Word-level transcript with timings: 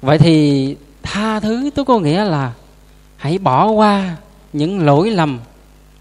vậy 0.00 0.18
thì 0.18 0.76
tha 1.02 1.40
thứ 1.40 1.70
tôi 1.74 1.84
có 1.84 1.98
nghĩa 1.98 2.24
là 2.24 2.52
hãy 3.16 3.38
bỏ 3.38 3.70
qua 3.70 4.16
những 4.52 4.86
lỗi 4.86 5.10
lầm 5.10 5.40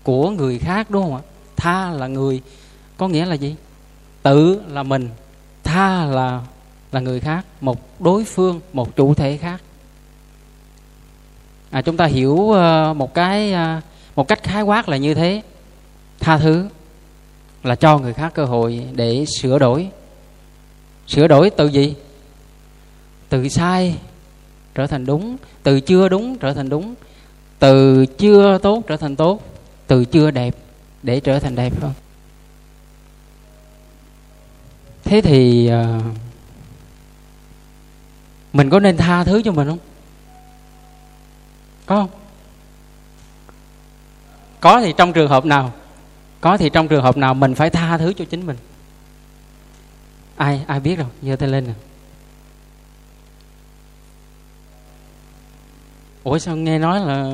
của 0.04 0.30
người 0.30 0.60
khác 0.60 0.90
đúng 0.90 1.04
không 1.04 1.16
ạ? 1.16 1.22
Tha 1.56 1.90
là 1.90 2.08
người 2.08 2.42
có 2.98 3.08
nghĩa 3.08 3.26
là 3.26 3.36
gì? 3.36 3.56
Tự 4.24 4.62
là 4.70 4.84
mình 4.84 5.10
tha 5.64 6.06
là 6.06 6.42
là 6.92 7.00
người 7.00 7.20
khác 7.20 7.46
một 7.62 8.02
đối 8.02 8.24
phương 8.24 8.60
một 8.74 8.96
chủ 8.96 9.14
thể 9.14 9.38
khác. 9.38 9.62
À, 11.72 11.82
chúng 11.82 11.98
ta 11.98 12.06
hiểu 12.06 12.34
uh, 12.34 12.98
một 12.98 13.14
cái 13.14 13.54
uh, 13.54 13.84
một 14.16 14.28
cách 14.28 14.44
khái 14.44 14.64
quát 14.64 14.90
là 14.90 14.98
như 14.98 15.14
thế. 15.14 15.42
Tha 16.20 16.38
thứ 16.38 16.68
là 17.64 17.76
cho 17.76 17.98
người 17.98 18.14
khác 18.14 18.32
cơ 18.34 18.46
hội 18.46 18.88
để 18.94 19.26
sửa 19.40 19.60
đổi. 19.60 19.90
Sửa 21.08 21.28
đổi 21.28 21.50
từ 21.50 21.68
gì? 21.68 21.96
Từ 23.36 23.50
sai 23.50 23.98
trở 24.76 24.88
thành 24.88 25.06
đúng 25.06 25.38
từ 25.64 25.80
chưa 25.80 26.10
đúng 26.10 26.38
trở 26.38 26.54
thành 26.54 26.70
đúng 26.70 26.96
từ 27.60 28.06
chưa 28.06 28.58
tốt 28.58 28.84
trở 28.88 28.98
thành 28.98 29.16
tốt 29.16 29.42
từ 29.88 30.06
chưa 30.06 30.32
đẹp 30.32 30.56
để 31.04 31.20
trở 31.20 31.40
thành 31.40 31.56
đẹp 31.56 31.82
hơn 31.82 31.94
thế 35.04 35.22
thì 35.22 35.72
uh, 35.72 36.04
mình 38.54 38.70
có 38.70 38.80
nên 38.80 38.98
tha 38.98 39.24
thứ 39.24 39.42
cho 39.42 39.52
mình 39.52 39.68
không? 39.68 39.78
Có 41.86 41.96
không? 41.96 42.10
Có 44.60 44.82
thì 44.82 44.94
trong 44.98 45.14
trường 45.14 45.30
hợp 45.30 45.46
nào 45.46 45.74
có 46.42 46.58
thì 46.58 46.70
trong 46.70 46.88
trường 46.88 47.04
hợp 47.04 47.18
nào 47.18 47.34
mình 47.34 47.56
phải 47.56 47.70
tha 47.70 47.98
thứ 47.98 48.14
cho 48.14 48.26
chính 48.26 48.46
mình? 48.46 48.58
Ai 50.36 50.62
ai 50.68 50.80
biết 50.80 50.98
đâu 50.98 51.08
giơ 51.22 51.36
tay 51.36 51.50
lên 51.50 51.68
nè. 51.68 51.74
Ủa 56.26 56.38
sao 56.38 56.56
nghe 56.56 56.80
nói 56.80 57.00
là 57.00 57.32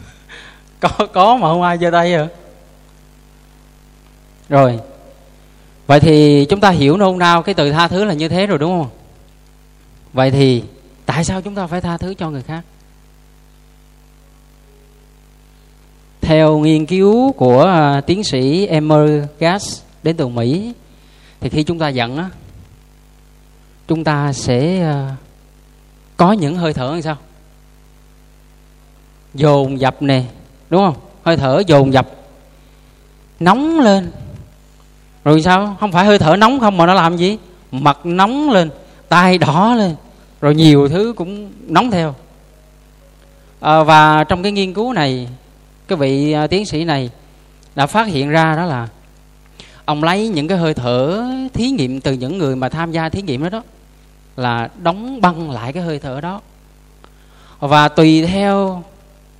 có 0.80 1.06
có 1.12 1.36
mà 1.36 1.48
không 1.48 1.62
ai 1.62 1.78
giơ 1.78 1.90
tay 1.90 2.12
rồi 2.12 2.28
rồi. 4.48 4.78
Vậy 5.86 6.00
thì 6.00 6.44
chúng 6.44 6.60
ta 6.60 6.70
hiểu 6.70 6.96
nôn 6.96 7.18
nao 7.18 7.42
cái 7.42 7.54
từ 7.54 7.72
tha 7.72 7.88
thứ 7.88 8.04
là 8.04 8.14
như 8.14 8.28
thế 8.28 8.46
rồi 8.46 8.58
đúng 8.58 8.82
không? 8.82 8.90
Vậy 10.12 10.30
thì 10.30 10.62
tại 11.06 11.24
sao 11.24 11.42
chúng 11.42 11.54
ta 11.54 11.66
phải 11.66 11.80
tha 11.80 11.98
thứ 11.98 12.14
cho 12.14 12.30
người 12.30 12.42
khác? 12.42 12.62
Theo 16.20 16.58
nghiên 16.58 16.86
cứu 16.86 17.32
của 17.32 17.62
à, 17.64 18.00
tiến 18.00 18.24
sĩ 18.24 18.66
Emmer 18.66 19.24
Gass 19.38 19.82
đến 20.02 20.16
từ 20.16 20.28
Mỹ, 20.28 20.72
thì 21.40 21.48
khi 21.48 21.62
chúng 21.62 21.78
ta 21.78 21.88
giận 21.88 22.16
á, 22.16 22.30
chúng 23.88 24.04
ta 24.04 24.32
sẽ 24.32 24.80
à, 24.82 25.16
có 26.16 26.32
những 26.32 26.56
hơi 26.56 26.72
thở 26.72 26.92
như 26.94 27.00
sao? 27.00 27.16
Dồn 29.34 29.80
dập 29.80 30.02
nè 30.02 30.22
đúng 30.70 30.84
không? 30.84 30.94
Hơi 31.22 31.36
thở 31.36 31.62
dồn 31.66 31.92
dập. 31.92 32.08
Nóng 33.40 33.80
lên. 33.80 34.10
Rồi 35.24 35.42
sao? 35.42 35.76
Không 35.80 35.92
phải 35.92 36.04
hơi 36.04 36.18
thở 36.18 36.36
nóng 36.36 36.60
không 36.60 36.76
mà 36.76 36.86
nó 36.86 36.94
làm 36.94 37.16
gì? 37.16 37.38
Mặt 37.72 37.98
nóng 38.04 38.50
lên 38.50 38.70
tay 39.08 39.38
đỏ 39.38 39.74
lên. 39.78 39.96
Rồi 40.40 40.54
nhiều 40.54 40.88
thứ 40.88 41.14
cũng 41.16 41.52
nóng 41.66 41.90
theo. 41.90 42.14
À, 43.60 43.82
và 43.82 44.24
trong 44.24 44.42
cái 44.42 44.52
nghiên 44.52 44.72
cứu 44.72 44.92
này 44.92 45.28
cái 45.88 45.98
vị 45.98 46.32
à, 46.32 46.46
tiến 46.46 46.66
sĩ 46.66 46.84
này 46.84 47.10
đã 47.74 47.86
phát 47.86 48.06
hiện 48.06 48.30
ra 48.30 48.56
đó 48.56 48.64
là 48.64 48.88
ông 49.84 50.04
lấy 50.04 50.28
những 50.28 50.48
cái 50.48 50.58
hơi 50.58 50.74
thở 50.74 51.24
thí 51.52 51.70
nghiệm 51.70 52.00
từ 52.00 52.12
những 52.12 52.38
người 52.38 52.56
mà 52.56 52.68
tham 52.68 52.92
gia 52.92 53.08
thí 53.08 53.22
nghiệm 53.22 53.42
đó 53.42 53.48
đó 53.48 53.62
là 54.36 54.68
đóng 54.82 55.20
băng 55.20 55.50
lại 55.50 55.72
cái 55.72 55.82
hơi 55.82 55.98
thở 55.98 56.20
đó. 56.20 56.40
Và 57.60 57.88
tùy 57.88 58.26
theo 58.26 58.82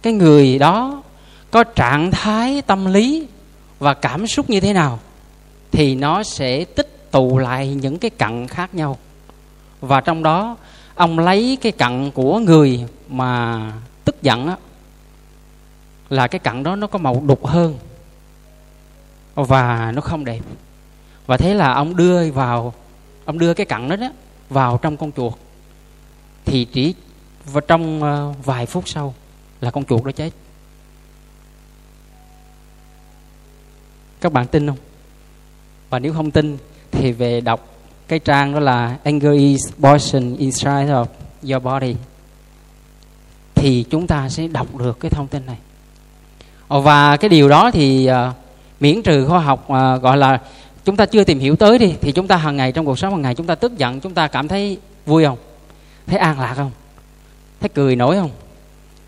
cái 0.02 0.12
người 0.12 0.58
đó 0.58 1.02
có 1.50 1.64
trạng 1.64 2.10
thái 2.10 2.62
tâm 2.62 2.92
lý 2.92 3.26
và 3.78 3.94
cảm 3.94 4.26
xúc 4.26 4.50
như 4.50 4.60
thế 4.60 4.72
nào 4.72 4.98
thì 5.72 5.94
nó 5.94 6.22
sẽ 6.22 6.64
tích 6.64 7.10
tụ 7.10 7.38
lại 7.38 7.68
những 7.68 7.98
cái 7.98 8.10
cặn 8.10 8.48
khác 8.48 8.74
nhau. 8.74 8.98
Và 9.80 10.00
trong 10.00 10.22
đó 10.22 10.56
ông 10.94 11.18
lấy 11.18 11.58
cái 11.60 11.72
cặn 11.72 12.10
của 12.10 12.38
người 12.38 12.84
mà 13.08 13.60
tức 14.04 14.22
giận 14.22 14.46
á 14.46 14.56
là 16.08 16.26
cái 16.26 16.38
cặn 16.38 16.62
đó 16.62 16.76
nó 16.76 16.86
có 16.86 16.98
màu 16.98 17.22
đục 17.26 17.46
hơn 17.46 17.78
và 19.34 19.92
nó 19.94 20.00
không 20.00 20.24
đẹp. 20.24 20.40
Và 21.26 21.36
thế 21.36 21.54
là 21.54 21.72
ông 21.72 21.96
đưa 21.96 22.30
vào 22.30 22.74
ông 23.24 23.38
đưa 23.38 23.54
cái 23.54 23.66
cặn 23.66 23.88
đó, 23.88 23.96
đó 23.96 24.08
vào 24.50 24.78
trong 24.82 24.96
con 24.96 25.12
chuột 25.12 25.32
thì 26.44 26.64
chỉ 26.64 26.94
và 27.44 27.60
trong 27.68 28.02
ờ, 28.02 28.32
vài 28.44 28.66
phút 28.66 28.88
sau 28.88 29.14
là 29.62 29.70
con 29.70 29.84
chuột 29.84 30.04
đó 30.04 30.12
chết 30.12 30.30
các 34.22 34.32
bạn 34.32 34.46
tin 34.46 34.66
không? 34.66 34.76
Và 35.90 35.98
nếu 35.98 36.12
không 36.12 36.30
tin 36.30 36.58
thì 36.90 37.12
về 37.12 37.40
đọc 37.40 37.68
cái 38.08 38.18
trang 38.18 38.54
đó 38.54 38.60
là 38.60 38.96
anger 39.04 39.32
is 39.32 39.72
poison 39.80 40.36
inside 40.36 40.86
of 40.86 41.06
your 41.50 41.62
body 41.62 41.94
thì 43.54 43.84
chúng 43.90 44.06
ta 44.06 44.28
sẽ 44.28 44.48
đọc 44.48 44.76
được 44.76 45.00
cái 45.00 45.10
thông 45.10 45.26
tin 45.26 45.46
này. 45.46 45.56
Và 46.68 47.16
cái 47.16 47.28
điều 47.28 47.48
đó 47.48 47.70
thì 47.70 48.10
uh, 48.10 48.34
miễn 48.80 49.02
trừ 49.02 49.26
khoa 49.28 49.40
học 49.40 49.64
uh, 49.64 50.02
gọi 50.02 50.16
là 50.16 50.40
chúng 50.84 50.96
ta 50.96 51.06
chưa 51.06 51.24
tìm 51.24 51.38
hiểu 51.38 51.56
tới 51.56 51.78
đi 51.78 51.94
thì 52.00 52.12
chúng 52.12 52.28
ta 52.28 52.36
hàng 52.36 52.56
ngày 52.56 52.72
trong 52.72 52.86
cuộc 52.86 52.98
sống 52.98 53.12
hàng 53.12 53.22
ngày 53.22 53.34
chúng 53.34 53.46
ta 53.46 53.54
tức 53.54 53.78
giận 53.78 54.00
chúng 54.00 54.14
ta 54.14 54.28
cảm 54.28 54.48
thấy 54.48 54.78
vui 55.06 55.24
không? 55.24 55.38
Thấy 56.06 56.18
an 56.18 56.40
lạc 56.40 56.54
không? 56.54 56.70
Thấy 57.60 57.68
cười 57.68 57.96
nổi 57.96 58.16
không? 58.16 58.30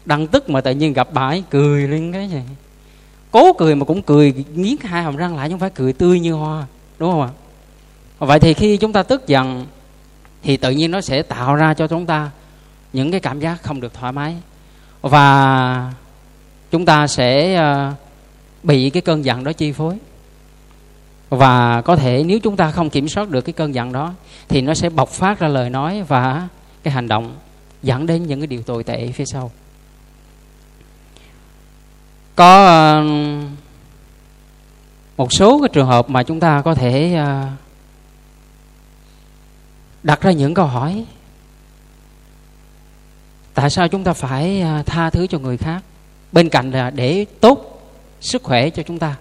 Đang 0.05 0.27
tức 0.27 0.51
mà 0.51 0.61
tự 0.61 0.71
nhiên 0.71 0.93
gặp 0.93 1.09
bà 1.13 1.23
ấy, 1.23 1.45
cười 1.51 1.89
lên 1.89 2.13
cái 2.13 2.29
gì? 2.29 2.41
Cố 3.31 3.53
cười 3.53 3.75
mà 3.75 3.85
cũng 3.85 4.03
cười, 4.03 4.45
nghiến 4.55 4.77
hai 4.83 5.03
hàm 5.03 5.17
răng 5.17 5.37
lại 5.37 5.49
chứ 5.49 5.53
không 5.53 5.61
phải 5.61 5.71
cười 5.71 5.93
tươi 5.93 6.21
như 6.21 6.33
hoa, 6.33 6.67
đúng 6.99 7.11
không 7.13 7.23
ạ? 7.23 7.29
Vậy 8.19 8.41
thì 8.41 8.55
khi 8.55 8.77
chúng 8.77 8.93
ta 8.93 9.03
tức 9.03 9.27
giận, 9.27 9.67
thì 10.43 10.57
tự 10.57 10.71
nhiên 10.71 10.91
nó 10.91 11.01
sẽ 11.01 11.23
tạo 11.23 11.55
ra 11.55 11.75
cho 11.75 11.87
chúng 11.87 12.07
ta 12.07 12.31
những 12.93 13.11
cái 13.11 13.21
cảm 13.21 13.41
giác 13.41 13.63
không 13.63 13.81
được 13.81 13.95
thoải 13.95 14.13
mái. 14.13 14.35
Và 15.01 15.93
chúng 16.71 16.85
ta 16.85 17.07
sẽ 17.07 17.55
ờ, 17.55 17.93
bị 18.63 18.91
cái 18.91 19.03
cơn 19.03 19.25
giận 19.25 19.45
đó 19.45 19.53
chi 19.53 19.73
phối. 19.73 19.99
Và 21.29 21.83
có 21.83 21.97
thể 21.97 22.25
nếu 22.27 22.39
chúng 22.39 22.57
ta 22.57 22.71
không 22.71 22.91
kiểm 22.91 23.09
soát 23.09 23.31
được 23.31 23.41
cái 23.41 23.53
cơn 23.53 23.75
giận 23.75 23.93
đó, 23.93 24.15
thì 24.49 24.63
nó 24.63 24.75
sẽ 24.75 24.91
bộc 24.91 25.09
phát 25.09 25.39
ra 25.39 25.49
lời 25.49 25.71
nói 25.71 26.03
và 26.03 26.49
cái 26.83 26.95
hành 26.95 27.09
động 27.09 27.37
dẫn 27.83 28.07
đến 28.07 28.27
những 28.27 28.41
cái 28.41 28.47
điều 28.47 28.63
tồi 28.63 28.85
tệ 28.85 29.09
phía 29.13 29.25
sau 29.25 29.51
có 32.37 32.67
ờ, 32.67 33.05
một 35.17 35.33
số 35.33 35.61
cái 35.61 35.69
trường 35.73 35.87
hợp 35.87 36.11
mà 36.11 36.23
chúng 36.23 36.41
ta 36.41 36.63
có 36.65 36.75
thể 36.75 37.15
ờ, 37.15 37.49
đặt 40.03 40.21
ra 40.21 40.33
những 40.33 40.55
câu 40.55 40.67
hỏi. 40.67 41.05
Tại 43.55 43.71
sao 43.71 43.89
chúng 43.89 44.05
ta 44.05 44.13
phải 44.13 44.61
ờ, 44.61 44.83
tha 44.87 45.11
thứ 45.11 45.27
cho 45.27 45.39
người 45.39 45.57
khác? 45.57 45.83
Bên 46.33 46.49
cạnh 46.49 46.71
là 46.71 46.91
để 46.91 47.27
tốt 47.41 47.81
sức 48.21 48.43
khỏe 48.43 48.71
cho 48.71 48.83
chúng 48.83 48.99
ta. 48.99 49.17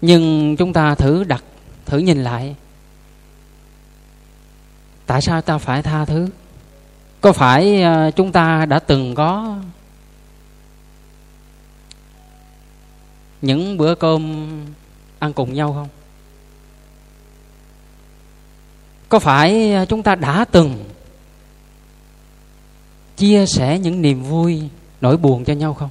Nhưng 0.00 0.56
chúng 0.56 0.72
ta 0.72 0.94
thử 0.94 1.24
đặt, 1.24 1.44
thử 1.86 1.98
nhìn 1.98 2.24
lại. 2.24 2.54
Tại 5.06 5.22
sao 5.22 5.40
ta 5.40 5.58
phải 5.58 5.82
tha 5.82 6.04
thứ? 6.04 6.28
Có 7.20 7.32
phải 7.32 7.84
chúng 8.16 8.32
ta 8.32 8.66
đã 8.66 8.78
từng 8.78 9.14
có 9.14 9.56
những 13.42 13.76
bữa 13.76 13.94
cơm 13.94 14.48
ăn 15.18 15.32
cùng 15.32 15.54
nhau 15.54 15.72
không? 15.72 15.88
Có 19.08 19.18
phải 19.18 19.76
chúng 19.88 20.02
ta 20.02 20.14
đã 20.14 20.44
từng 20.50 20.84
chia 23.16 23.46
sẻ 23.46 23.78
những 23.78 24.02
niềm 24.02 24.22
vui 24.22 24.62
nỗi 25.00 25.16
buồn 25.16 25.44
cho 25.44 25.52
nhau 25.52 25.74
không? 25.74 25.90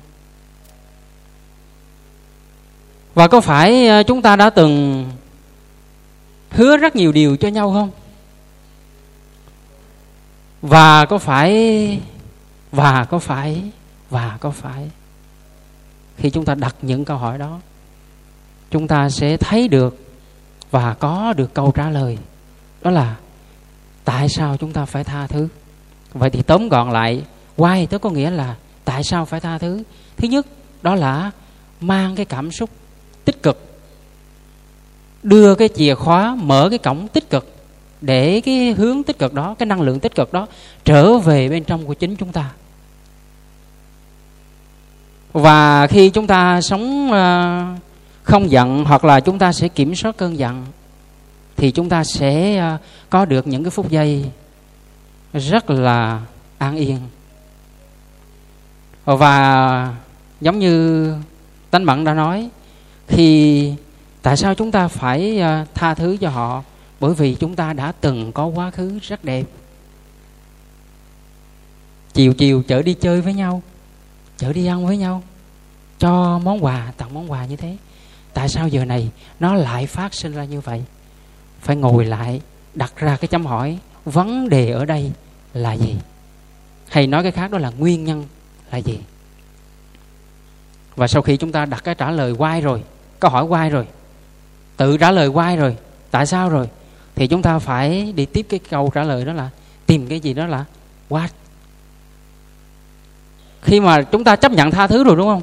Và 3.13 3.27
có 3.27 3.41
phải 3.41 3.87
ờ, 3.87 4.03
chúng 4.03 4.21
ta 4.21 4.35
đã 4.35 4.49
từng 4.49 5.05
hứa 6.49 6.77
rất 6.77 6.95
nhiều 6.95 7.11
điều 7.11 7.37
cho 7.37 7.47
nhau 7.47 7.71
không? 7.71 7.91
Và 10.61 11.05
có 11.05 11.17
phải, 11.17 11.99
và 12.71 13.05
có 13.05 13.19
phải, 13.19 13.63
và 14.09 14.37
có 14.39 14.51
phải? 14.51 14.89
Khi 16.19 16.29
chúng 16.29 16.45
ta 16.45 16.55
đặt 16.55 16.75
những 16.81 17.05
câu 17.05 17.17
hỏi 17.17 17.37
đó, 17.37 17.59
chúng 18.71 18.87
ta 18.87 19.09
sẽ 19.09 19.37
thấy 19.37 19.67
được 19.67 19.97
và 20.71 20.93
có 20.93 21.33
được 21.37 21.53
câu 21.53 21.71
trả 21.71 21.89
lời. 21.89 22.17
Đó 22.81 22.91
là, 22.91 23.15
tại 24.05 24.29
sao 24.29 24.57
chúng 24.57 24.73
ta 24.73 24.85
phải 24.85 25.03
tha 25.03 25.27
thứ? 25.27 25.47
Vậy 26.13 26.29
thì 26.29 26.41
tóm 26.41 26.69
gọn 26.69 26.91
lại, 26.91 27.23
why 27.57 27.87
tức 27.87 28.01
có 28.01 28.09
nghĩa 28.09 28.29
là 28.29 28.55
tại 28.85 29.03
sao 29.03 29.25
phải 29.25 29.39
tha 29.39 29.57
thứ? 29.57 29.83
Thứ 30.17 30.27
nhất, 30.27 30.47
đó 30.81 30.95
là 30.95 31.31
mang 31.81 32.15
cái 32.15 32.25
cảm 32.25 32.51
xúc 32.51 32.69
tích 33.25 33.43
cực. 33.43 33.65
Đưa 35.23 35.55
cái 35.55 35.69
chìa 35.75 35.95
khóa, 35.95 36.35
mở 36.35 36.69
cái 36.69 36.79
cổng 36.79 37.07
tích 37.07 37.29
cực 37.29 37.55
để 38.01 38.41
cái 38.41 38.73
hướng 38.77 39.03
tích 39.03 39.19
cực 39.19 39.33
đó, 39.33 39.55
cái 39.59 39.65
năng 39.65 39.81
lượng 39.81 39.99
tích 39.99 40.15
cực 40.15 40.33
đó 40.33 40.47
trở 40.85 41.17
về 41.17 41.49
bên 41.49 41.63
trong 41.63 41.85
của 41.85 41.93
chính 41.93 42.15
chúng 42.15 42.31
ta 42.31 42.51
và 45.33 45.87
khi 45.87 46.09
chúng 46.09 46.27
ta 46.27 46.61
sống 46.61 47.11
ờ, 47.11 47.65
không 48.23 48.51
giận 48.51 48.85
hoặc 48.85 49.05
là 49.05 49.19
chúng 49.19 49.39
ta 49.39 49.53
sẽ 49.53 49.67
kiểm 49.67 49.95
soát 49.95 50.17
cơn 50.17 50.37
giận, 50.37 50.65
thì 51.57 51.71
chúng 51.71 51.89
ta 51.89 52.03
sẽ 52.03 52.57
ờ, 52.57 52.77
có 53.09 53.25
được 53.25 53.47
những 53.47 53.63
cái 53.63 53.71
phút 53.71 53.89
giây 53.89 54.25
rất 55.33 55.69
là 55.69 56.21
an 56.57 56.75
yên. 56.75 56.99
Và 59.05 59.93
giống 60.41 60.59
như 60.59 61.13
tánh 61.71 61.85
bận 61.85 62.03
đã 62.03 62.13
nói, 62.13 62.49
thì 63.07 63.73
tại 64.21 64.37
sao 64.37 64.55
chúng 64.55 64.71
ta 64.71 64.87
phải 64.87 65.39
ờ, 65.39 65.65
tha 65.73 65.93
thứ 65.93 66.17
cho 66.21 66.29
họ? 66.29 66.63
Bởi 66.99 67.13
vì 67.13 67.35
chúng 67.35 67.55
ta 67.55 67.73
đã 67.73 67.91
từng 68.01 68.31
có 68.31 68.45
quá 68.45 68.71
khứ 68.71 68.99
rất 69.01 69.23
đẹp. 69.23 69.43
Chiều 72.13 72.33
chiều 72.33 72.63
chở 72.67 72.81
đi 72.81 72.93
chơi 72.93 73.21
với 73.21 73.33
nhau 73.33 73.61
chở 74.39 74.53
đi 74.53 74.65
ăn 74.65 74.87
với 74.87 74.97
nhau. 74.97 75.23
Cho 75.99 76.39
món 76.43 76.63
quà, 76.63 76.91
tặng 76.97 77.13
món 77.13 77.31
quà 77.31 77.45
như 77.45 77.55
thế. 77.55 77.77
Tại 78.33 78.49
sao 78.49 78.67
giờ 78.67 78.85
này 78.85 79.09
nó 79.39 79.53
lại 79.53 79.85
phát 79.85 80.13
sinh 80.13 80.33
ra 80.33 80.43
như 80.43 80.61
vậy? 80.61 80.83
Phải 81.61 81.75
ngồi 81.75 82.05
lại, 82.05 82.41
đặt 82.73 82.93
ra 82.95 83.15
cái 83.15 83.27
chấm 83.27 83.45
hỏi, 83.45 83.77
vấn 84.05 84.49
đề 84.49 84.71
ở 84.71 84.85
đây 84.85 85.11
là 85.53 85.73
gì? 85.73 85.95
Hay 86.89 87.07
nói 87.07 87.23
cái 87.23 87.31
khác 87.31 87.51
đó 87.51 87.57
là 87.57 87.69
nguyên 87.69 88.03
nhân 88.03 88.25
là 88.71 88.77
gì? 88.77 88.99
Và 90.95 91.07
sau 91.07 91.21
khi 91.21 91.37
chúng 91.37 91.51
ta 91.51 91.65
đặt 91.65 91.83
cái 91.83 91.95
trả 91.95 92.11
lời 92.11 92.31
quay 92.31 92.61
rồi, 92.61 92.83
câu 93.19 93.31
hỏi 93.31 93.43
quay 93.43 93.69
rồi, 93.69 93.87
tự 94.77 94.97
trả 94.97 95.11
lời 95.11 95.27
quay 95.27 95.57
rồi, 95.57 95.77
tại 96.11 96.25
sao 96.25 96.49
rồi, 96.49 96.69
thì 97.15 97.27
chúng 97.27 97.41
ta 97.41 97.59
phải 97.59 98.13
đi 98.15 98.25
tiếp 98.25 98.45
cái 98.49 98.59
câu 98.69 98.91
trả 98.93 99.03
lời 99.03 99.25
đó 99.25 99.33
là 99.33 99.49
tìm 99.85 100.07
cái 100.07 100.19
gì 100.19 100.33
đó 100.33 100.45
là 100.45 100.65
what 101.09 101.27
khi 103.61 103.79
mà 103.79 104.01
chúng 104.01 104.23
ta 104.23 104.35
chấp 104.35 104.51
nhận 104.51 104.71
tha 104.71 104.87
thứ 104.87 105.03
rồi 105.03 105.15
đúng 105.15 105.27
không? 105.27 105.41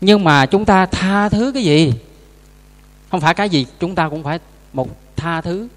Nhưng 0.00 0.24
mà 0.24 0.46
chúng 0.46 0.64
ta 0.64 0.86
tha 0.86 1.28
thứ 1.28 1.52
cái 1.54 1.62
gì? 1.62 1.92
Không 3.10 3.20
phải 3.20 3.34
cái 3.34 3.48
gì, 3.48 3.66
chúng 3.80 3.94
ta 3.94 4.08
cũng 4.08 4.22
phải 4.22 4.38
một 4.72 4.88
tha 5.16 5.40
thứ. 5.40 5.68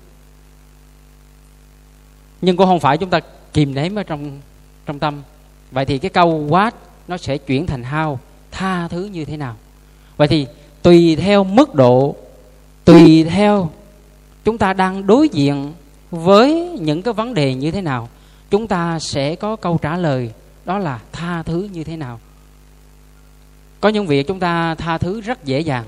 Nhưng 2.42 2.58
cũng 2.58 2.68
không 2.68 2.80
phải 2.80 2.98
chúng 2.98 3.10
ta 3.10 3.20
kìm 3.54 3.76
nếm 3.76 3.96
ở 3.96 4.04
trong 4.04 4.40
trong 4.86 5.00
tâm. 5.00 5.22
Vậy 5.72 5.86
thì 5.86 5.98
cái 5.98 6.10
câu 6.10 6.48
what 6.50 6.72
nó 7.08 7.18
sẽ 7.18 7.38
chuyển 7.38 7.66
thành 7.66 7.84
how, 7.84 8.18
tha 8.52 8.88
thứ 8.88 9.06
như 9.06 9.26
thế 9.26 9.38
nào? 9.38 9.56
Vậy 10.18 10.28
thì 10.28 10.48
tùy 10.82 11.16
theo 11.16 11.44
mức 11.44 11.76
độ, 11.76 12.16
tùy 12.86 13.24
theo 13.24 13.70
chúng 14.44 14.58
ta 14.58 14.74
đang 14.74 15.08
đối 15.08 15.30
diện 15.30 15.74
với 16.12 16.78
những 16.82 17.02
cái 17.02 17.14
vấn 17.14 17.34
đề 17.34 17.54
như 17.54 17.72
thế 17.72 17.82
nào, 17.82 18.10
chúng 18.50 18.68
ta 18.68 19.00
sẽ 19.00 19.36
có 19.36 19.56
câu 19.56 19.78
trả 19.82 19.98
lời 19.98 20.32
đó 20.66 20.78
là 20.78 21.00
tha 21.12 21.44
thứ 21.44 21.70
như 21.74 21.84
thế 21.84 21.98
nào? 21.98 22.20
Có 23.82 23.90
những 23.90 24.08
việc 24.08 24.28
chúng 24.28 24.40
ta 24.40 24.76
tha 24.76 24.98
thứ 24.98 25.22
rất 25.22 25.46
dễ 25.46 25.60
dàng. 25.60 25.86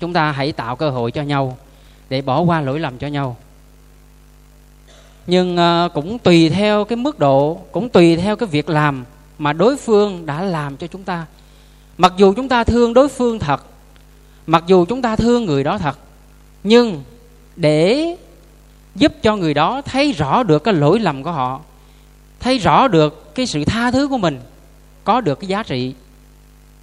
Chúng 0.00 0.12
ta 0.12 0.32
hãy 0.32 0.52
tạo 0.52 0.76
cơ 0.76 0.90
hội 0.90 1.10
cho 1.10 1.22
nhau 1.22 1.58
để 2.08 2.22
bỏ 2.22 2.40
qua 2.40 2.60
lỗi 2.60 2.80
lầm 2.80 2.98
cho 2.98 3.06
nhau. 3.06 3.36
Nhưng 5.26 5.56
ờ, 5.56 5.88
cũng 5.94 6.18
tùy 6.18 6.50
theo 6.50 6.84
cái 6.84 6.96
mức 6.96 7.18
độ, 7.18 7.60
cũng 7.72 7.88
tùy 7.88 8.16
theo 8.16 8.36
cái 8.36 8.48
việc 8.48 8.68
làm 8.68 9.04
mà 9.38 9.52
đối 9.52 9.76
phương 9.76 10.26
đã 10.26 10.42
làm 10.42 10.76
cho 10.76 10.86
chúng 10.86 11.04
ta. 11.04 11.26
Mặc 11.98 12.12
dù 12.16 12.34
chúng 12.34 12.48
ta 12.48 12.64
thương 12.64 12.94
đối 12.94 13.08
phương 13.08 13.38
thật, 13.38 13.62
mặc 14.46 14.64
dù 14.66 14.84
chúng 14.84 15.02
ta 15.02 15.16
thương 15.16 15.44
người 15.44 15.64
đó 15.64 15.78
thật, 15.78 15.98
nhưng 16.62 17.02
để 17.56 18.16
giúp 18.94 19.12
cho 19.22 19.36
người 19.36 19.54
đó 19.54 19.82
thấy 19.84 20.12
rõ 20.12 20.42
được 20.42 20.64
cái 20.64 20.74
lỗi 20.74 21.00
lầm 21.00 21.22
của 21.22 21.32
họ, 21.32 21.60
thấy 22.40 22.58
rõ 22.58 22.88
được 22.88 23.27
cái 23.38 23.46
sự 23.46 23.64
tha 23.64 23.90
thứ 23.90 24.08
của 24.08 24.18
mình 24.18 24.40
có 25.04 25.20
được 25.20 25.40
cái 25.40 25.48
giá 25.48 25.62
trị 25.62 25.94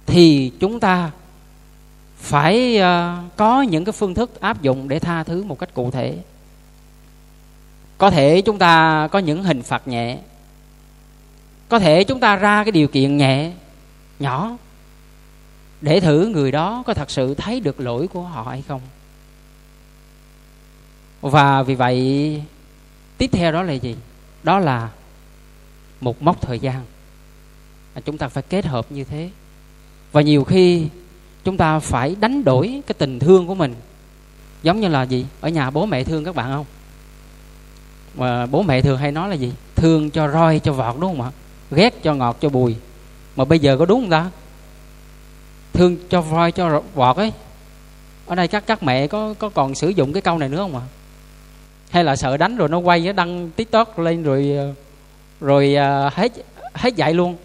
thì 0.06 0.52
chúng 0.60 0.80
ta 0.80 1.10
phải 2.16 2.80
uh, 2.80 3.36
có 3.36 3.62
những 3.62 3.84
cái 3.84 3.92
phương 3.92 4.14
thức 4.14 4.40
áp 4.40 4.62
dụng 4.62 4.88
để 4.88 4.98
tha 4.98 5.22
thứ 5.22 5.44
một 5.44 5.58
cách 5.58 5.74
cụ 5.74 5.90
thể. 5.90 6.18
Có 7.98 8.10
thể 8.10 8.40
chúng 8.40 8.58
ta 8.58 9.08
có 9.12 9.18
những 9.18 9.44
hình 9.44 9.62
phạt 9.62 9.88
nhẹ 9.88 10.18
có 11.68 11.78
thể 11.78 12.04
chúng 12.04 12.20
ta 12.20 12.36
ra 12.36 12.64
cái 12.64 12.72
điều 12.72 12.88
kiện 12.88 13.16
nhẹ 13.16 13.52
nhỏ 14.18 14.56
để 15.80 16.00
thử 16.00 16.26
người 16.26 16.52
đó 16.52 16.82
có 16.86 16.94
thật 16.94 17.10
sự 17.10 17.34
thấy 17.34 17.60
được 17.60 17.80
lỗi 17.80 18.08
của 18.08 18.22
họ 18.22 18.42
hay 18.42 18.62
không. 18.68 18.80
Và 21.20 21.62
vì 21.62 21.74
vậy 21.74 22.42
tiếp 23.18 23.30
theo 23.32 23.52
đó 23.52 23.62
là 23.62 23.72
gì? 23.72 23.96
Đó 24.42 24.58
là 24.58 24.88
một 26.00 26.22
mốc 26.22 26.40
thời 26.40 26.58
gian. 26.58 26.84
À, 27.94 28.00
chúng 28.04 28.18
ta 28.18 28.28
phải 28.28 28.42
kết 28.42 28.66
hợp 28.66 28.92
như 28.92 29.04
thế. 29.04 29.30
Và 30.12 30.20
nhiều 30.20 30.44
khi 30.44 30.88
chúng 31.44 31.56
ta 31.56 31.78
phải 31.78 32.16
đánh 32.20 32.44
đổi 32.44 32.82
cái 32.86 32.94
tình 32.98 33.18
thương 33.18 33.46
của 33.46 33.54
mình. 33.54 33.74
Giống 34.62 34.80
như 34.80 34.88
là 34.88 35.02
gì? 35.02 35.26
Ở 35.40 35.48
nhà 35.48 35.70
bố 35.70 35.86
mẹ 35.86 36.04
thương 36.04 36.24
các 36.24 36.34
bạn 36.34 36.50
không? 36.50 36.66
Mà 38.14 38.46
bố 38.46 38.62
mẹ 38.62 38.80
thường 38.80 38.98
hay 38.98 39.12
nói 39.12 39.28
là 39.28 39.34
gì? 39.34 39.52
Thương 39.74 40.10
cho 40.10 40.28
roi 40.28 40.58
cho 40.58 40.72
vọt 40.72 40.96
đúng 41.00 41.16
không 41.16 41.26
ạ? 41.26 41.30
Ghét 41.70 42.02
cho 42.02 42.14
ngọt 42.14 42.36
cho 42.40 42.48
bùi. 42.48 42.76
Mà 43.36 43.44
bây 43.44 43.58
giờ 43.58 43.76
có 43.76 43.86
đúng 43.86 44.00
không 44.00 44.10
ta? 44.10 44.30
Thương 45.72 45.96
cho 46.08 46.24
roi 46.30 46.52
cho 46.52 46.82
vọt 46.94 47.16
ấy. 47.16 47.32
Ở 48.26 48.34
đây 48.34 48.48
các 48.48 48.66
các 48.66 48.82
mẹ 48.82 49.06
có 49.06 49.34
có 49.38 49.48
còn 49.48 49.74
sử 49.74 49.88
dụng 49.88 50.12
cái 50.12 50.22
câu 50.22 50.38
này 50.38 50.48
nữa 50.48 50.58
không 50.58 50.76
ạ? 50.76 50.82
Hay 51.90 52.04
là 52.04 52.16
sợ 52.16 52.36
đánh 52.36 52.56
rồi 52.56 52.68
nó 52.68 52.78
quay 52.78 53.00
nó 53.00 53.12
đăng 53.12 53.50
tiktok 53.50 53.98
lên 53.98 54.22
rồi 54.22 54.54
ờ, 54.56 54.74
rồi 55.40 55.76
uh, 55.76 56.12
hết 56.12 56.32
hết 56.74 56.96
dạy 56.96 57.14
luôn. 57.14 57.36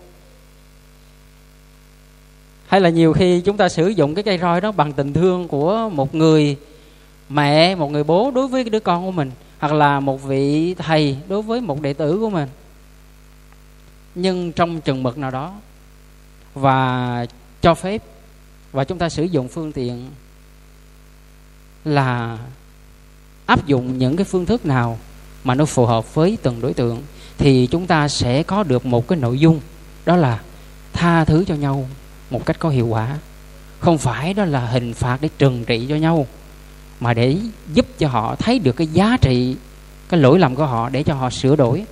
Hay 2.67 2.81
là 2.81 2.89
nhiều 2.89 3.13
khi 3.13 3.41
chúng 3.41 3.57
ta 3.57 3.69
sử 3.69 3.87
dụng 3.87 4.15
cái 4.15 4.23
cây 4.23 4.37
roi 4.37 4.61
đó 4.61 4.71
bằng 4.71 4.93
tình 4.93 5.13
thương 5.13 5.47
của 5.47 5.89
một 5.89 6.15
người 6.15 6.57
mẹ 7.29 7.75
một 7.75 7.91
người 7.91 8.03
bố 8.03 8.31
đối 8.31 8.47
với 8.47 8.63
đứa 8.63 8.79
con 8.79 9.05
của 9.05 9.11
mình 9.11 9.31
hoặc 9.59 9.73
là 9.73 9.99
một 9.99 10.23
vị 10.23 10.73
thầy 10.73 11.17
đối 11.27 11.41
với 11.41 11.61
một 11.61 11.81
đệ 11.81 11.93
tử 11.93 12.17
của 12.19 12.29
mình. 12.29 12.49
Nhưng 14.15 14.51
trong 14.51 14.81
chừng 14.81 15.03
mực 15.03 15.17
nào 15.17 15.31
đó 15.31 15.53
và 16.53 17.25
cho 17.61 17.73
phép 17.73 18.01
và 18.71 18.83
chúng 18.83 18.97
ta 18.97 19.09
sử 19.09 19.23
dụng 19.23 19.47
phương 19.47 19.71
tiện 19.71 20.09
là 21.85 22.37
áp 23.45 23.67
dụng 23.67 23.97
những 23.97 24.15
cái 24.15 24.23
phương 24.23 24.45
thức 24.45 24.65
nào 24.65 24.99
mà 25.43 25.55
nó 25.55 25.65
phù 25.65 25.85
hợp 25.85 26.15
với 26.15 26.37
từng 26.41 26.61
đối 26.61 26.73
tượng 26.73 27.01
thì 27.41 27.67
chúng 27.71 27.87
ta 27.87 28.07
sẽ 28.07 28.43
có 28.43 28.63
được 28.63 28.85
một 28.85 29.07
cái 29.07 29.19
nội 29.19 29.39
dung 29.39 29.59
đó 30.05 30.15
là 30.15 30.39
tha 30.93 31.25
thứ 31.25 31.43
cho 31.47 31.55
nhau 31.55 31.87
một 32.29 32.45
cách 32.45 32.59
có 32.59 32.69
hiệu 32.69 32.87
quả. 32.87 33.17
Không 33.79 33.97
phải 33.97 34.33
đó 34.33 34.45
là 34.45 34.65
hình 34.65 34.93
phạt 34.93 35.17
để 35.21 35.29
trừng 35.37 35.65
trị 35.65 35.85
cho 35.89 35.95
nhau 35.95 36.27
mà 36.99 37.13
để 37.13 37.37
giúp 37.73 37.85
cho 37.99 38.07
họ 38.07 38.35
thấy 38.35 38.59
được 38.59 38.71
cái 38.71 38.87
giá 38.87 39.17
trị 39.21 39.55
cái 40.09 40.19
lỗi 40.19 40.39
lầm 40.39 40.55
của 40.55 40.65
họ 40.65 40.89
để 40.89 41.03
cho 41.03 41.13
họ 41.13 41.29
sửa 41.29 41.55
đổi. 41.55 41.85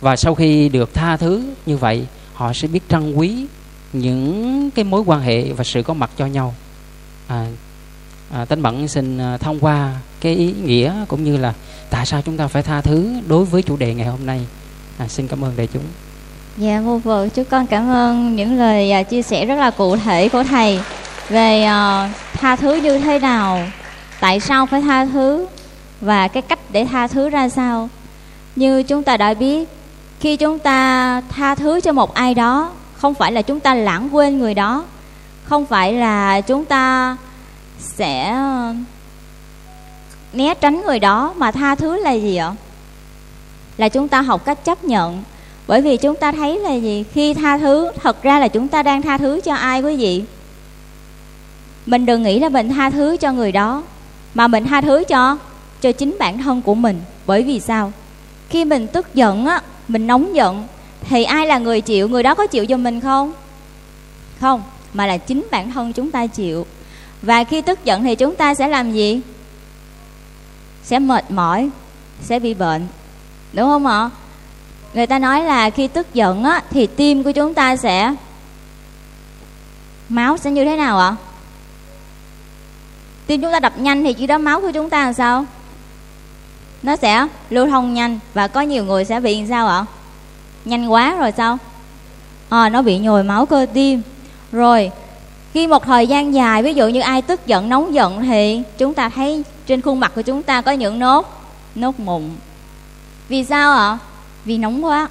Và 0.00 0.16
sau 0.16 0.34
khi 0.34 0.68
được 0.68 0.94
tha 0.94 1.16
thứ 1.16 1.52
như 1.66 1.76
vậy 1.76 2.06
họ 2.34 2.52
sẽ 2.52 2.68
biết 2.68 2.80
trân 2.88 3.14
quý 3.14 3.46
những 3.92 4.70
cái 4.70 4.84
mối 4.84 5.02
quan 5.06 5.20
hệ 5.20 5.52
và 5.52 5.64
sự 5.64 5.82
có 5.82 5.94
mặt 5.94 6.10
cho 6.16 6.26
nhau. 6.26 6.54
À, 7.26 7.46
à, 8.30 8.44
tánh 8.44 8.62
bận 8.62 8.88
xin 8.88 9.18
à, 9.18 9.36
thông 9.36 9.60
qua 9.60 10.00
cái 10.20 10.34
ý 10.34 10.54
nghĩa 10.64 11.04
cũng 11.08 11.24
như 11.24 11.36
là 11.36 11.54
tại 11.90 12.06
sao 12.06 12.22
chúng 12.22 12.36
ta 12.36 12.48
phải 12.48 12.62
tha 12.62 12.80
thứ 12.80 13.14
đối 13.26 13.44
với 13.44 13.62
chủ 13.62 13.76
đề 13.76 13.94
ngày 13.94 14.06
hôm 14.06 14.26
nay 14.26 14.46
à, 14.98 15.08
xin 15.08 15.28
cảm 15.28 15.44
ơn 15.44 15.52
đại 15.56 15.68
chúng. 15.72 15.82
Dạ 16.56 16.80
vô 16.80 16.98
vợ 16.98 17.28
Chúc 17.28 17.46
con 17.50 17.66
cảm 17.66 17.90
ơn 17.90 18.36
những 18.36 18.58
lời 18.58 18.92
à, 18.92 19.02
chia 19.02 19.22
sẻ 19.22 19.46
rất 19.46 19.54
là 19.54 19.70
cụ 19.70 19.96
thể 19.96 20.28
của 20.28 20.44
thầy 20.44 20.80
về 21.28 21.62
uh, 21.64 22.10
tha 22.32 22.56
thứ 22.56 22.74
như 22.74 22.98
thế 22.98 23.18
nào 23.18 23.60
tại 24.20 24.40
sao 24.40 24.66
phải 24.66 24.82
tha 24.82 25.06
thứ 25.06 25.46
và 26.00 26.28
cái 26.28 26.42
cách 26.42 26.58
để 26.70 26.84
tha 26.84 27.06
thứ 27.06 27.30
ra 27.30 27.48
sao. 27.48 27.88
Như 28.56 28.82
chúng 28.82 29.02
ta 29.02 29.16
đã 29.16 29.34
biết 29.34 29.68
khi 30.20 30.36
chúng 30.36 30.58
ta 30.58 31.20
tha 31.28 31.54
thứ 31.54 31.80
cho 31.80 31.92
một 31.92 32.14
ai 32.14 32.34
đó 32.34 32.70
không 32.96 33.14
phải 33.14 33.32
là 33.32 33.42
chúng 33.42 33.60
ta 33.60 33.74
lãng 33.74 34.08
quên 34.12 34.38
người 34.38 34.54
đó 34.54 34.84
không 35.44 35.66
phải 35.66 35.92
là 35.92 36.40
chúng 36.40 36.64
ta 36.64 37.16
sẽ 37.78 38.30
ờ, 38.30 38.74
né 40.32 40.54
tránh 40.54 40.82
người 40.86 40.98
đó 40.98 41.34
mà 41.36 41.50
tha 41.50 41.74
thứ 41.74 41.96
là 41.96 42.12
gì 42.12 42.36
ạ? 42.36 42.52
Là 43.76 43.88
chúng 43.88 44.08
ta 44.08 44.20
học 44.20 44.44
cách 44.44 44.64
chấp 44.64 44.84
nhận. 44.84 45.22
Bởi 45.66 45.82
vì 45.82 45.96
chúng 45.96 46.16
ta 46.16 46.32
thấy 46.32 46.58
là 46.58 46.74
gì? 46.74 47.04
Khi 47.12 47.34
tha 47.34 47.58
thứ, 47.58 47.90
thật 48.02 48.22
ra 48.22 48.38
là 48.38 48.48
chúng 48.48 48.68
ta 48.68 48.82
đang 48.82 49.02
tha 49.02 49.18
thứ 49.18 49.40
cho 49.44 49.54
ai 49.54 49.82
quý 49.82 49.96
vị? 49.96 50.24
Mình 51.86 52.06
đừng 52.06 52.22
nghĩ 52.22 52.38
là 52.38 52.48
mình 52.48 52.68
tha 52.68 52.90
thứ 52.90 53.16
cho 53.16 53.32
người 53.32 53.52
đó, 53.52 53.82
mà 54.34 54.48
mình 54.48 54.64
tha 54.64 54.80
thứ 54.80 55.04
cho 55.08 55.38
cho 55.80 55.92
chính 55.92 56.16
bản 56.18 56.38
thân 56.38 56.62
của 56.62 56.74
mình. 56.74 57.00
Bởi 57.26 57.42
vì 57.42 57.60
sao? 57.60 57.92
Khi 58.48 58.64
mình 58.64 58.86
tức 58.86 59.14
giận 59.14 59.46
á, 59.46 59.62
mình 59.88 60.06
nóng 60.06 60.34
giận, 60.34 60.66
thì 61.00 61.24
ai 61.24 61.46
là 61.46 61.58
người 61.58 61.80
chịu? 61.80 62.08
Người 62.08 62.22
đó 62.22 62.34
có 62.34 62.46
chịu 62.46 62.66
cho 62.66 62.76
mình 62.76 63.00
không? 63.00 63.32
Không, 64.40 64.62
mà 64.92 65.06
là 65.06 65.16
chính 65.16 65.46
bản 65.50 65.72
thân 65.72 65.92
chúng 65.92 66.10
ta 66.10 66.26
chịu. 66.26 66.66
Và 67.22 67.44
khi 67.44 67.62
tức 67.62 67.84
giận 67.84 68.02
thì 68.02 68.14
chúng 68.14 68.36
ta 68.36 68.54
sẽ 68.54 68.68
làm 68.68 68.92
gì? 68.92 69.20
Sẽ 70.82 70.98
mệt 70.98 71.30
mỏi, 71.30 71.70
sẽ 72.22 72.38
bị 72.38 72.54
bệnh 72.54 72.86
đúng 73.54 73.68
không 73.68 73.86
ạ? 73.86 74.10
Người 74.94 75.06
ta 75.06 75.18
nói 75.18 75.42
là 75.42 75.70
khi 75.70 75.86
tức 75.88 76.14
giận 76.14 76.44
á 76.44 76.62
thì 76.70 76.86
tim 76.86 77.22
của 77.22 77.32
chúng 77.32 77.54
ta 77.54 77.76
sẽ 77.76 78.14
máu 80.08 80.36
sẽ 80.36 80.50
như 80.50 80.64
thế 80.64 80.76
nào 80.76 80.98
ạ? 80.98 81.16
Tim 83.26 83.42
chúng 83.42 83.52
ta 83.52 83.60
đập 83.60 83.78
nhanh 83.78 84.04
thì 84.04 84.12
chỉ 84.12 84.26
đó 84.26 84.38
máu 84.38 84.60
của 84.60 84.70
chúng 84.70 84.90
ta 84.90 85.04
làm 85.04 85.14
sao? 85.14 85.44
Nó 86.82 86.96
sẽ 86.96 87.26
lưu 87.50 87.66
thông 87.66 87.94
nhanh 87.94 88.18
và 88.34 88.48
có 88.48 88.60
nhiều 88.60 88.84
người 88.84 89.04
sẽ 89.04 89.20
bị 89.20 89.38
làm 89.38 89.48
sao 89.48 89.66
ạ? 89.66 89.84
Nhanh 90.64 90.92
quá 90.92 91.16
rồi 91.18 91.32
sao? 91.36 91.58
À, 92.48 92.68
nó 92.68 92.82
bị 92.82 92.98
nhồi 92.98 93.22
máu 93.22 93.46
cơ 93.46 93.66
tim. 93.74 94.02
Rồi 94.52 94.90
khi 95.52 95.66
một 95.66 95.84
thời 95.84 96.06
gian 96.06 96.34
dài 96.34 96.62
ví 96.62 96.74
dụ 96.74 96.88
như 96.88 97.00
ai 97.00 97.22
tức 97.22 97.46
giận 97.46 97.68
nóng 97.68 97.94
giận 97.94 98.22
thì 98.22 98.62
chúng 98.78 98.94
ta 98.94 99.08
thấy 99.08 99.42
trên 99.66 99.80
khuôn 99.80 100.00
mặt 100.00 100.12
của 100.14 100.22
chúng 100.22 100.42
ta 100.42 100.60
có 100.60 100.72
những 100.72 100.98
nốt 100.98 101.40
nốt 101.74 102.00
mụn 102.00 102.22
vì 103.28 103.44
sao 103.44 103.76
ạ? 103.76 103.98
Vì 104.44 104.58
nóng 104.58 104.84
quá. 104.84 105.08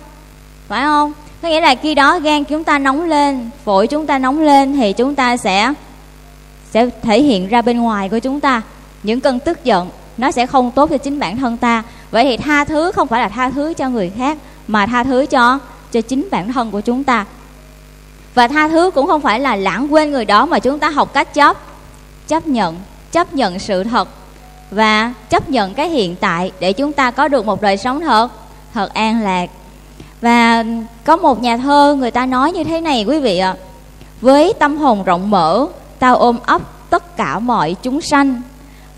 Phải 0.67 0.83
không? 0.83 1.13
Có 1.41 1.49
nghĩa 1.49 1.61
là 1.61 1.75
khi 1.75 1.95
đó 1.95 2.19
gan 2.19 2.43
chúng 2.43 2.63
ta 2.63 2.79
nóng 2.79 3.09
lên, 3.09 3.49
phổi 3.65 3.87
chúng 3.87 4.07
ta 4.07 4.19
nóng 4.19 4.41
lên 4.41 4.73
thì 4.73 4.93
chúng 4.93 5.15
ta 5.15 5.37
sẽ 5.37 5.73
sẽ 6.71 6.89
thể 7.01 7.21
hiện 7.21 7.47
ra 7.47 7.61
bên 7.61 7.79
ngoài 7.79 8.09
của 8.09 8.19
chúng 8.19 8.39
ta. 8.39 8.61
Những 9.03 9.21
cơn 9.21 9.39
tức 9.39 9.63
giận, 9.63 9.89
nó 10.17 10.31
sẽ 10.31 10.45
không 10.45 10.71
tốt 10.71 10.89
cho 10.89 10.97
chính 10.97 11.19
bản 11.19 11.37
thân 11.37 11.57
ta. 11.57 11.83
Vậy 12.11 12.23
thì 12.23 12.37
tha 12.37 12.63
thứ 12.65 12.91
không 12.91 13.07
phải 13.07 13.21
là 13.21 13.29
tha 13.29 13.49
thứ 13.49 13.73
cho 13.73 13.89
người 13.89 14.11
khác, 14.17 14.37
mà 14.67 14.85
tha 14.85 15.03
thứ 15.03 15.25
cho 15.25 15.59
cho 15.91 16.01
chính 16.01 16.27
bản 16.31 16.53
thân 16.53 16.71
của 16.71 16.81
chúng 16.81 17.03
ta. 17.03 17.25
Và 18.33 18.47
tha 18.47 18.67
thứ 18.67 18.91
cũng 18.91 19.07
không 19.07 19.21
phải 19.21 19.39
là 19.39 19.55
lãng 19.55 19.93
quên 19.93 20.11
người 20.11 20.25
đó 20.25 20.45
mà 20.45 20.59
chúng 20.59 20.79
ta 20.79 20.89
học 20.89 21.13
cách 21.13 21.33
chấp 21.33 21.57
chấp 22.27 22.47
nhận 22.47 22.75
chấp 23.11 23.33
nhận 23.33 23.59
sự 23.59 23.83
thật 23.83 24.09
và 24.73 25.13
chấp 25.29 25.49
nhận 25.49 25.73
cái 25.73 25.89
hiện 25.89 26.15
tại 26.15 26.51
để 26.59 26.73
chúng 26.73 26.93
ta 26.93 27.11
có 27.11 27.27
được 27.27 27.45
một 27.45 27.61
đời 27.61 27.77
sống 27.77 28.01
thật 28.01 28.27
thật 28.73 28.93
an 28.93 29.21
lạc. 29.21 29.49
Và 30.21 30.65
có 31.03 31.17
một 31.17 31.41
nhà 31.41 31.57
thơ 31.57 31.95
người 31.99 32.11
ta 32.11 32.25
nói 32.25 32.51
như 32.51 32.63
thế 32.63 32.81
này, 32.81 33.05
quý 33.07 33.19
vị 33.19 33.37
ạ. 33.37 33.55
Với 34.21 34.53
tâm 34.59 34.77
hồn 34.77 35.03
rộng 35.03 35.29
mở, 35.29 35.65
tao 35.99 36.15
ôm 36.15 36.37
ấp 36.45 36.61
tất 36.89 37.17
cả 37.17 37.39
mọi 37.39 37.75
chúng 37.81 38.01
sanh. 38.01 38.41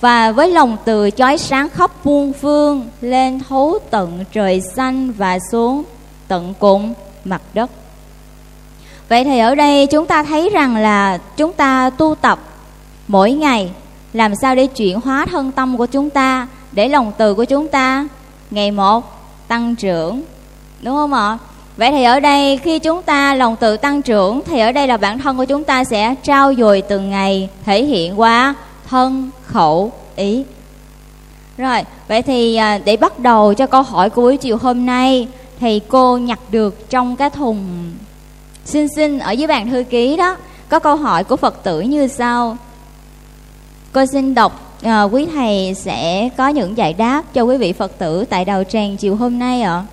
Và 0.01 0.31
với 0.31 0.51
lòng 0.51 0.77
từ 0.85 1.09
chói 1.11 1.37
sáng 1.37 1.69
khắp 1.69 1.91
muôn 2.03 2.33
phương, 2.33 2.87
lên 3.01 3.41
thấu 3.49 3.79
tận 3.89 4.23
trời 4.31 4.61
xanh 4.61 5.11
và 5.11 5.39
xuống 5.51 5.83
tận 6.27 6.53
cùng 6.59 6.93
mặt 7.25 7.41
đất. 7.53 7.71
Vậy 9.09 9.23
thì 9.23 9.39
ở 9.39 9.55
đây 9.55 9.87
chúng 9.87 10.05
ta 10.05 10.23
thấy 10.23 10.49
rằng 10.49 10.75
là 10.75 11.17
chúng 11.37 11.53
ta 11.53 11.89
tu 11.89 12.15
tập 12.15 12.39
mỗi 13.07 13.31
ngày 13.31 13.71
làm 14.15 14.35
sao 14.35 14.55
để 14.55 14.67
chuyển 14.67 15.01
hóa 15.01 15.25
thân 15.31 15.51
tâm 15.51 15.77
của 15.77 15.85
chúng 15.85 16.09
ta 16.09 16.47
để 16.71 16.87
lòng 16.87 17.11
từ 17.17 17.33
của 17.33 17.45
chúng 17.45 17.67
ta? 17.67 18.07
Ngày 18.51 18.71
một, 18.71 19.03
tăng 19.47 19.75
trưởng. 19.75 20.21
Đúng 20.81 20.95
không 20.95 21.13
ạ? 21.13 21.37
Vậy 21.77 21.91
thì 21.91 22.03
ở 22.03 22.19
đây 22.19 22.57
khi 22.57 22.79
chúng 22.79 23.01
ta 23.01 23.35
lòng 23.35 23.55
từ 23.59 23.77
tăng 23.77 24.01
trưởng 24.01 24.41
thì 24.45 24.59
ở 24.59 24.71
đây 24.71 24.87
là 24.87 24.97
bản 24.97 25.19
thân 25.19 25.37
của 25.37 25.45
chúng 25.45 25.63
ta 25.63 25.83
sẽ 25.83 26.15
trao 26.23 26.53
dồi 26.53 26.81
từng 26.81 27.09
ngày, 27.09 27.49
thể 27.65 27.83
hiện 27.83 28.19
qua 28.19 28.55
thân, 28.89 29.29
khẩu, 29.45 29.91
ý. 30.15 30.43
Rồi, 31.57 31.83
vậy 32.07 32.21
thì 32.21 32.55
à, 32.55 32.79
để 32.85 32.97
bắt 32.97 33.19
đầu 33.19 33.53
cho 33.53 33.67
câu 33.67 33.81
hỏi 33.81 34.09
của 34.09 34.21
buổi 34.21 34.37
chiều 34.37 34.57
hôm 34.57 34.85
nay 34.85 35.27
thì 35.59 35.81
cô 35.87 36.17
nhặt 36.17 36.39
được 36.51 36.89
trong 36.89 37.15
cái 37.15 37.29
thùng. 37.29 37.91
Xin 38.65 38.87
xin, 38.95 39.19
ở 39.19 39.31
dưới 39.31 39.47
bàn 39.47 39.69
thư 39.69 39.83
ký 39.83 40.15
đó, 40.15 40.35
có 40.69 40.79
câu 40.79 40.95
hỏi 40.95 41.23
của 41.23 41.35
phật 41.35 41.63
tử 41.63 41.81
như 41.81 42.07
sau 42.07 42.57
cô 43.95 44.05
xin 44.05 44.35
đọc 44.35 44.77
à, 44.81 45.03
quý 45.03 45.25
thầy 45.25 45.73
sẽ 45.73 46.29
có 46.37 46.47
những 46.47 46.77
giải 46.77 46.93
đáp 46.93 47.23
cho 47.33 47.41
quý 47.41 47.57
vị 47.57 47.73
phật 47.73 47.97
tử 47.97 48.25
tại 48.29 48.45
đầu 48.45 48.63
tràng 48.63 48.97
chiều 48.97 49.15
hôm 49.15 49.39
nay 49.39 49.61
ạ. 49.61 49.83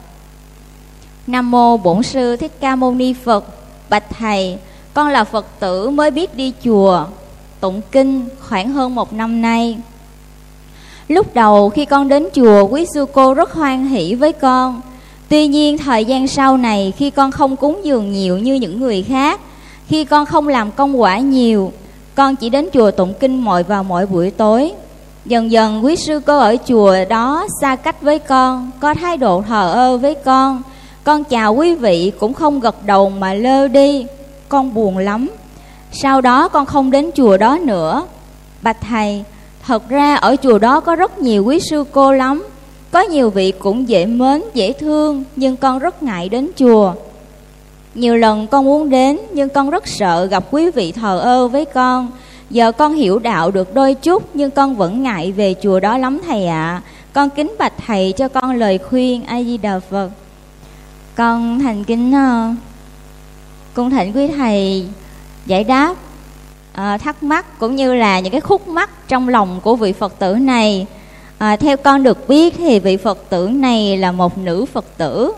Nam 1.26 1.50
mô 1.50 1.76
bổn 1.76 2.02
sư 2.02 2.36
thích 2.36 2.52
ca 2.60 2.76
mâu 2.76 2.94
ni 2.94 3.12
phật. 3.12 3.44
Bạch 3.90 4.04
thầy 4.18 4.58
con 4.94 5.08
là 5.08 5.24
phật 5.24 5.46
tử 5.60 5.90
mới 5.90 6.10
biết 6.10 6.36
đi 6.36 6.52
chùa 6.64 7.04
tụng 7.60 7.80
kinh 7.92 8.28
khoảng 8.40 8.72
hơn 8.72 8.94
một 8.94 9.12
năm 9.12 9.42
nay. 9.42 9.78
Lúc 11.08 11.34
đầu 11.34 11.70
khi 11.70 11.84
con 11.84 12.08
đến 12.08 12.28
chùa 12.34 12.64
quý 12.64 12.86
sư 12.94 13.06
cô 13.12 13.34
rất 13.34 13.52
hoan 13.52 13.86
hỷ 13.86 14.14
với 14.14 14.32
con. 14.32 14.80
Tuy 15.28 15.46
nhiên 15.46 15.78
thời 15.78 16.04
gian 16.04 16.28
sau 16.28 16.56
này 16.56 16.92
khi 16.96 17.10
con 17.10 17.30
không 17.30 17.56
cúng 17.56 17.80
dường 17.84 18.12
nhiều 18.12 18.38
như 18.38 18.54
những 18.54 18.80
người 18.80 19.02
khác 19.02 19.40
Khi 19.88 20.04
con 20.04 20.26
không 20.26 20.48
làm 20.48 20.70
công 20.70 21.00
quả 21.00 21.18
nhiều 21.18 21.72
con 22.14 22.36
chỉ 22.36 22.50
đến 22.50 22.68
chùa 22.72 22.90
tụng 22.90 23.14
kinh 23.20 23.44
mọi 23.44 23.62
vào 23.62 23.84
mỗi 23.84 24.06
buổi 24.06 24.30
tối. 24.30 24.72
Dần 25.24 25.50
dần 25.50 25.84
quý 25.84 25.96
sư 25.96 26.20
cô 26.26 26.38
ở 26.38 26.56
chùa 26.66 26.96
đó 27.08 27.46
xa 27.60 27.76
cách 27.76 28.02
với 28.02 28.18
con 28.18 28.70
Có 28.80 28.94
thái 28.94 29.16
độ 29.16 29.42
thờ 29.48 29.72
ơ 29.72 29.98
với 29.98 30.14
con. 30.14 30.62
Con 31.04 31.24
chào 31.24 31.54
quý 31.54 31.74
vị 31.74 32.12
cũng 32.20 32.34
không 32.34 32.60
gật 32.60 32.86
đầu 32.86 33.10
mà 33.10 33.34
lơ 33.34 33.68
đi. 33.68 34.06
Con 34.48 34.74
buồn 34.74 34.98
lắm. 34.98 35.28
Sau 35.92 36.20
đó 36.20 36.48
con 36.48 36.66
không 36.66 36.90
đến 36.90 37.10
chùa 37.14 37.36
đó 37.36 37.58
nữa. 37.58 38.06
Bạch 38.62 38.80
thầy 38.80 39.24
Thật 39.66 39.88
ra 39.88 40.14
ở 40.14 40.36
chùa 40.42 40.58
đó 40.58 40.80
có 40.80 40.96
rất 40.96 41.18
nhiều 41.18 41.44
quý 41.44 41.60
sư 41.70 41.84
cô 41.92 42.12
lắm. 42.12 42.46
Có 42.90 43.00
nhiều 43.00 43.30
vị 43.30 43.52
cũng 43.58 43.88
dễ 43.88 44.06
mến, 44.06 44.42
dễ 44.54 44.72
thương 44.72 45.24
Nhưng 45.36 45.56
con 45.56 45.78
rất 45.78 46.02
ngại 46.02 46.28
đến 46.28 46.50
chùa. 46.56 46.92
Nhiều 47.94 48.16
lần 48.16 48.46
con 48.46 48.64
muốn 48.64 48.90
đến 48.90 49.18
Nhưng 49.32 49.48
con 49.48 49.70
rất 49.70 49.88
sợ 49.88 50.24
gặp 50.24 50.44
quý 50.50 50.70
vị 50.70 50.92
thờ 50.92 51.18
ơ 51.18 51.48
với 51.48 51.64
con. 51.64 52.10
Giờ 52.50 52.72
con 52.72 52.94
hiểu 52.94 53.18
đạo 53.18 53.50
được 53.50 53.74
đôi 53.74 53.94
chút 53.94 54.22
Nhưng 54.34 54.50
con 54.50 54.76
vẫn 54.76 55.02
ngại 55.02 55.32
về 55.32 55.54
chùa 55.62 55.80
đó 55.80 55.98
lắm 55.98 56.20
thầy 56.26 56.46
ạ. 56.46 56.82
À. 56.82 56.82
Con 57.12 57.30
kính 57.30 57.54
bạch 57.58 57.72
thầy 57.86 58.12
cho 58.12 58.28
con 58.28 58.56
lời 58.56 58.78
khuyên 58.78 59.24
A 59.24 59.42
Di 59.42 59.56
Đà 59.56 59.80
Phật. 59.90 60.10
Con 61.14 61.60
thành 61.60 61.84
kính 61.84 62.12
ờ, 62.12 62.54
Cung 63.74 63.90
thỉnh 63.90 64.12
quý 64.12 64.28
thầy 64.28 64.86
giải 65.46 65.64
đáp 65.64 65.94
à, 66.72 66.98
thắc 66.98 67.22
mắc 67.22 67.58
cũng 67.58 67.76
như 67.76 67.94
là 67.94 68.20
những 68.20 68.32
cái 68.32 68.40
khúc 68.40 68.68
mắc 68.68 68.90
trong 69.08 69.28
lòng 69.28 69.60
của 69.62 69.76
vị 69.76 69.92
Phật 69.92 70.18
tử 70.18 70.34
này. 70.34 70.86
À, 71.42 71.56
theo 71.56 71.76
con 71.76 72.02
được 72.02 72.28
biết 72.28 72.54
thì 72.58 72.78
vị 72.78 72.96
phật 72.96 73.18
tử 73.30 73.48
này 73.48 73.96
là 73.96 74.12
một 74.12 74.38
nữ 74.38 74.64
phật 74.72 74.84
tử 74.96 75.32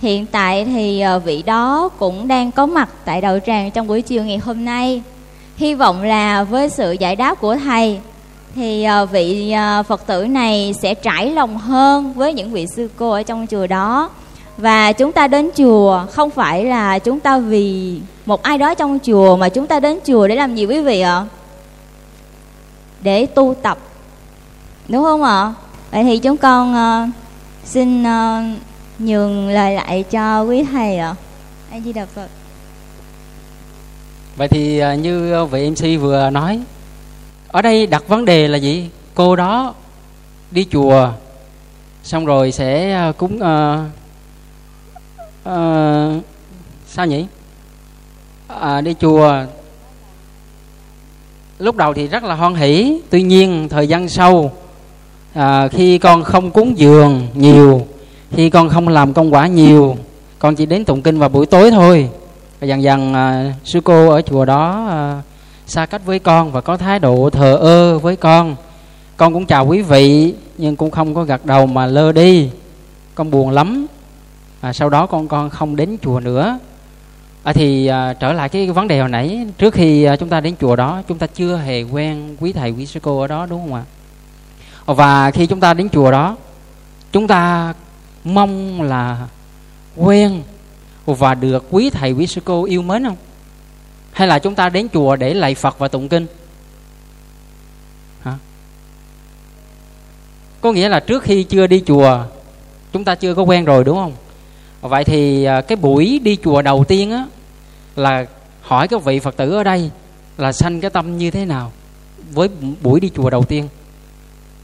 hiện 0.00 0.26
tại 0.26 0.64
thì 0.64 1.00
ờ, 1.00 1.18
vị 1.18 1.42
đó 1.42 1.88
cũng 1.98 2.28
đang 2.28 2.52
có 2.52 2.66
mặt 2.66 2.88
tại 3.04 3.20
đạo 3.20 3.38
tràng 3.46 3.70
trong 3.70 3.86
buổi 3.86 4.02
chiều 4.02 4.24
ngày 4.24 4.38
hôm 4.38 4.64
nay. 4.64 5.02
Hy 5.56 5.74
vọng 5.74 6.02
là 6.02 6.44
với 6.44 6.68
sự 6.68 6.92
giải 6.92 7.16
đáp 7.16 7.40
của 7.40 7.56
thầy 7.56 8.00
thì 8.54 8.84
ờ, 8.84 9.06
vị 9.06 9.52
ờ, 9.52 9.82
phật 9.82 10.06
tử 10.06 10.26
này 10.26 10.74
sẽ 10.82 10.94
trải 10.94 11.30
lòng 11.30 11.58
hơn 11.58 12.12
với 12.12 12.32
những 12.32 12.52
vị 12.52 12.66
sư 12.66 12.88
cô 12.96 13.10
ở 13.10 13.22
trong 13.22 13.46
chùa 13.46 13.66
đó. 13.66 14.10
Và 14.56 14.92
chúng 14.92 15.12
ta 15.12 15.26
đến 15.26 15.50
chùa 15.56 16.06
không 16.10 16.30
phải 16.30 16.64
là 16.64 16.98
chúng 16.98 17.20
ta 17.20 17.38
vì 17.38 17.98
một 18.26 18.42
ai 18.42 18.58
đó 18.58 18.74
trong 18.74 18.98
chùa 19.04 19.36
mà 19.36 19.48
chúng 19.48 19.66
ta 19.66 19.80
đến 19.80 19.98
chùa 20.06 20.28
để 20.28 20.36
làm 20.36 20.54
gì 20.54 20.66
quý 20.66 20.80
vị 20.80 21.00
ạ? 21.00 21.26
Để 23.00 23.26
tu 23.26 23.54
tập. 23.62 23.78
Đúng 24.88 25.02
không 25.02 25.22
ạ? 25.22 25.52
Vậy 25.90 26.04
thì 26.04 26.18
chúng 26.18 26.36
con 26.36 26.74
uh, 26.74 27.10
xin 27.64 28.02
uh, 28.02 28.58
nhường 28.98 29.48
lời 29.48 29.74
lại 29.74 30.04
cho 30.10 30.42
quý 30.42 30.64
thầy 30.72 30.98
ạ. 30.98 31.14
A 31.70 31.80
di 31.80 31.92
đà 31.92 32.06
phật. 32.06 32.28
Vậy 34.36 34.48
thì 34.48 34.78
à, 34.78 34.94
như 34.94 35.44
vị 35.46 35.70
mc 35.70 36.00
vừa 36.00 36.30
nói 36.30 36.60
ở 37.48 37.62
đây 37.62 37.86
đặt 37.86 38.08
vấn 38.08 38.24
đề 38.24 38.48
là 38.48 38.58
gì? 38.58 38.90
Cô 39.14 39.36
đó 39.36 39.74
đi 40.50 40.66
chùa 40.70 41.12
xong 42.02 42.26
rồi 42.26 42.52
sẽ 42.52 42.92
à, 42.92 43.12
cúng 43.12 43.34
uh, 43.36 43.80
uh, 45.48 46.22
sao 46.86 47.06
nhỉ? 47.06 47.26
À, 48.48 48.80
đi 48.80 48.94
chùa. 49.00 49.34
Lúc 51.58 51.76
đầu 51.76 51.94
thì 51.94 52.06
rất 52.06 52.24
là 52.24 52.34
hoan 52.34 52.54
hỷ 52.54 53.00
tuy 53.10 53.22
nhiên 53.22 53.68
thời 53.68 53.88
gian 53.88 54.08
sau 54.08 54.52
à, 55.34 55.68
khi 55.68 55.98
con 55.98 56.24
không 56.24 56.50
cúng 56.50 56.78
dường 56.78 57.28
nhiều 57.34 57.86
khi 58.30 58.50
con 58.50 58.68
không 58.68 58.88
làm 58.88 59.12
công 59.12 59.34
quả 59.34 59.46
nhiều 59.46 59.96
con 60.38 60.54
chỉ 60.54 60.66
đến 60.66 60.84
tụng 60.84 61.02
kinh 61.02 61.18
vào 61.18 61.28
buổi 61.28 61.46
tối 61.46 61.70
thôi. 61.70 62.10
Và 62.60 62.66
dần 62.66 62.82
dần 62.82 63.14
à, 63.14 63.52
sư 63.64 63.80
cô 63.84 64.10
ở 64.10 64.22
chùa 64.22 64.44
đó 64.44 64.86
à, 64.90 65.22
xa 65.66 65.86
cách 65.86 66.02
với 66.04 66.18
con 66.18 66.52
và 66.52 66.60
có 66.60 66.76
thái 66.76 66.98
độ 66.98 67.30
thờ 67.30 67.56
ơ 67.56 67.98
với 67.98 68.16
con. 68.16 68.56
Con 69.16 69.32
cũng 69.32 69.46
chào 69.46 69.66
quý 69.66 69.82
vị 69.82 70.34
nhưng 70.58 70.76
cũng 70.76 70.90
không 70.90 71.14
có 71.14 71.24
gật 71.24 71.46
đầu 71.46 71.66
mà 71.66 71.86
lơ 71.86 72.12
đi. 72.12 72.50
Con 73.14 73.30
buồn 73.30 73.50
lắm. 73.50 73.86
À, 74.60 74.72
sau 74.72 74.90
đó 74.90 75.06
con 75.06 75.28
con 75.28 75.50
không 75.50 75.76
đến 75.76 75.96
chùa 76.02 76.20
nữa. 76.20 76.58
À, 77.42 77.52
thì 77.52 77.86
à, 77.86 78.12
trở 78.12 78.32
lại 78.32 78.48
cái 78.48 78.70
vấn 78.70 78.88
đề 78.88 79.00
hồi 79.00 79.08
nãy. 79.08 79.46
Trước 79.58 79.74
khi 79.74 80.04
à, 80.04 80.16
chúng 80.16 80.28
ta 80.28 80.40
đến 80.40 80.54
chùa 80.60 80.76
đó 80.76 81.02
chúng 81.08 81.18
ta 81.18 81.26
chưa 81.26 81.56
hề 81.56 81.82
quen 81.82 82.36
quý 82.40 82.52
thầy 82.52 82.70
quý 82.70 82.86
sư 82.86 83.00
cô 83.02 83.20
ở 83.20 83.26
đó 83.26 83.46
đúng 83.50 83.60
không 83.60 83.74
ạ? 83.74 83.84
Và 84.86 85.30
khi 85.30 85.46
chúng 85.46 85.60
ta 85.60 85.74
đến 85.74 85.88
chùa 85.88 86.10
đó 86.10 86.36
chúng 87.12 87.26
ta 87.26 87.74
mong 88.24 88.82
là 88.82 89.28
quen 89.96 90.42
và 91.06 91.34
được 91.34 91.64
quý 91.70 91.90
thầy 91.90 92.12
quý 92.12 92.26
sư 92.26 92.40
cô 92.44 92.64
yêu 92.64 92.82
mến 92.82 93.04
không? 93.04 93.16
Hay 94.12 94.28
là 94.28 94.38
chúng 94.38 94.54
ta 94.54 94.68
đến 94.68 94.88
chùa 94.92 95.16
để 95.16 95.34
lạy 95.34 95.54
phật 95.54 95.78
và 95.78 95.88
tụng 95.88 96.08
kinh? 96.08 96.26
Hả? 98.22 98.38
Có 100.60 100.72
nghĩa 100.72 100.88
là 100.88 101.00
trước 101.00 101.22
khi 101.22 101.42
chưa 101.42 101.66
đi 101.66 101.82
chùa, 101.86 102.24
chúng 102.92 103.04
ta 103.04 103.14
chưa 103.14 103.34
có 103.34 103.42
quen 103.42 103.64
rồi 103.64 103.84
đúng 103.84 103.96
không? 103.96 104.12
Vậy 104.80 105.04
thì 105.04 105.44
à, 105.44 105.60
cái 105.60 105.76
buổi 105.76 106.20
đi 106.24 106.36
chùa 106.44 106.62
đầu 106.62 106.84
tiên 106.84 107.10
á, 107.10 107.26
là 107.96 108.26
hỏi 108.60 108.88
các 108.88 109.04
vị 109.04 109.20
phật 109.20 109.36
tử 109.36 109.52
ở 109.52 109.64
đây 109.64 109.90
là 110.38 110.52
sanh 110.52 110.80
cái 110.80 110.90
tâm 110.90 111.18
như 111.18 111.30
thế 111.30 111.44
nào 111.44 111.72
với 112.30 112.48
buổi 112.82 113.00
đi 113.00 113.10
chùa 113.14 113.30
đầu 113.30 113.44
tiên? 113.44 113.68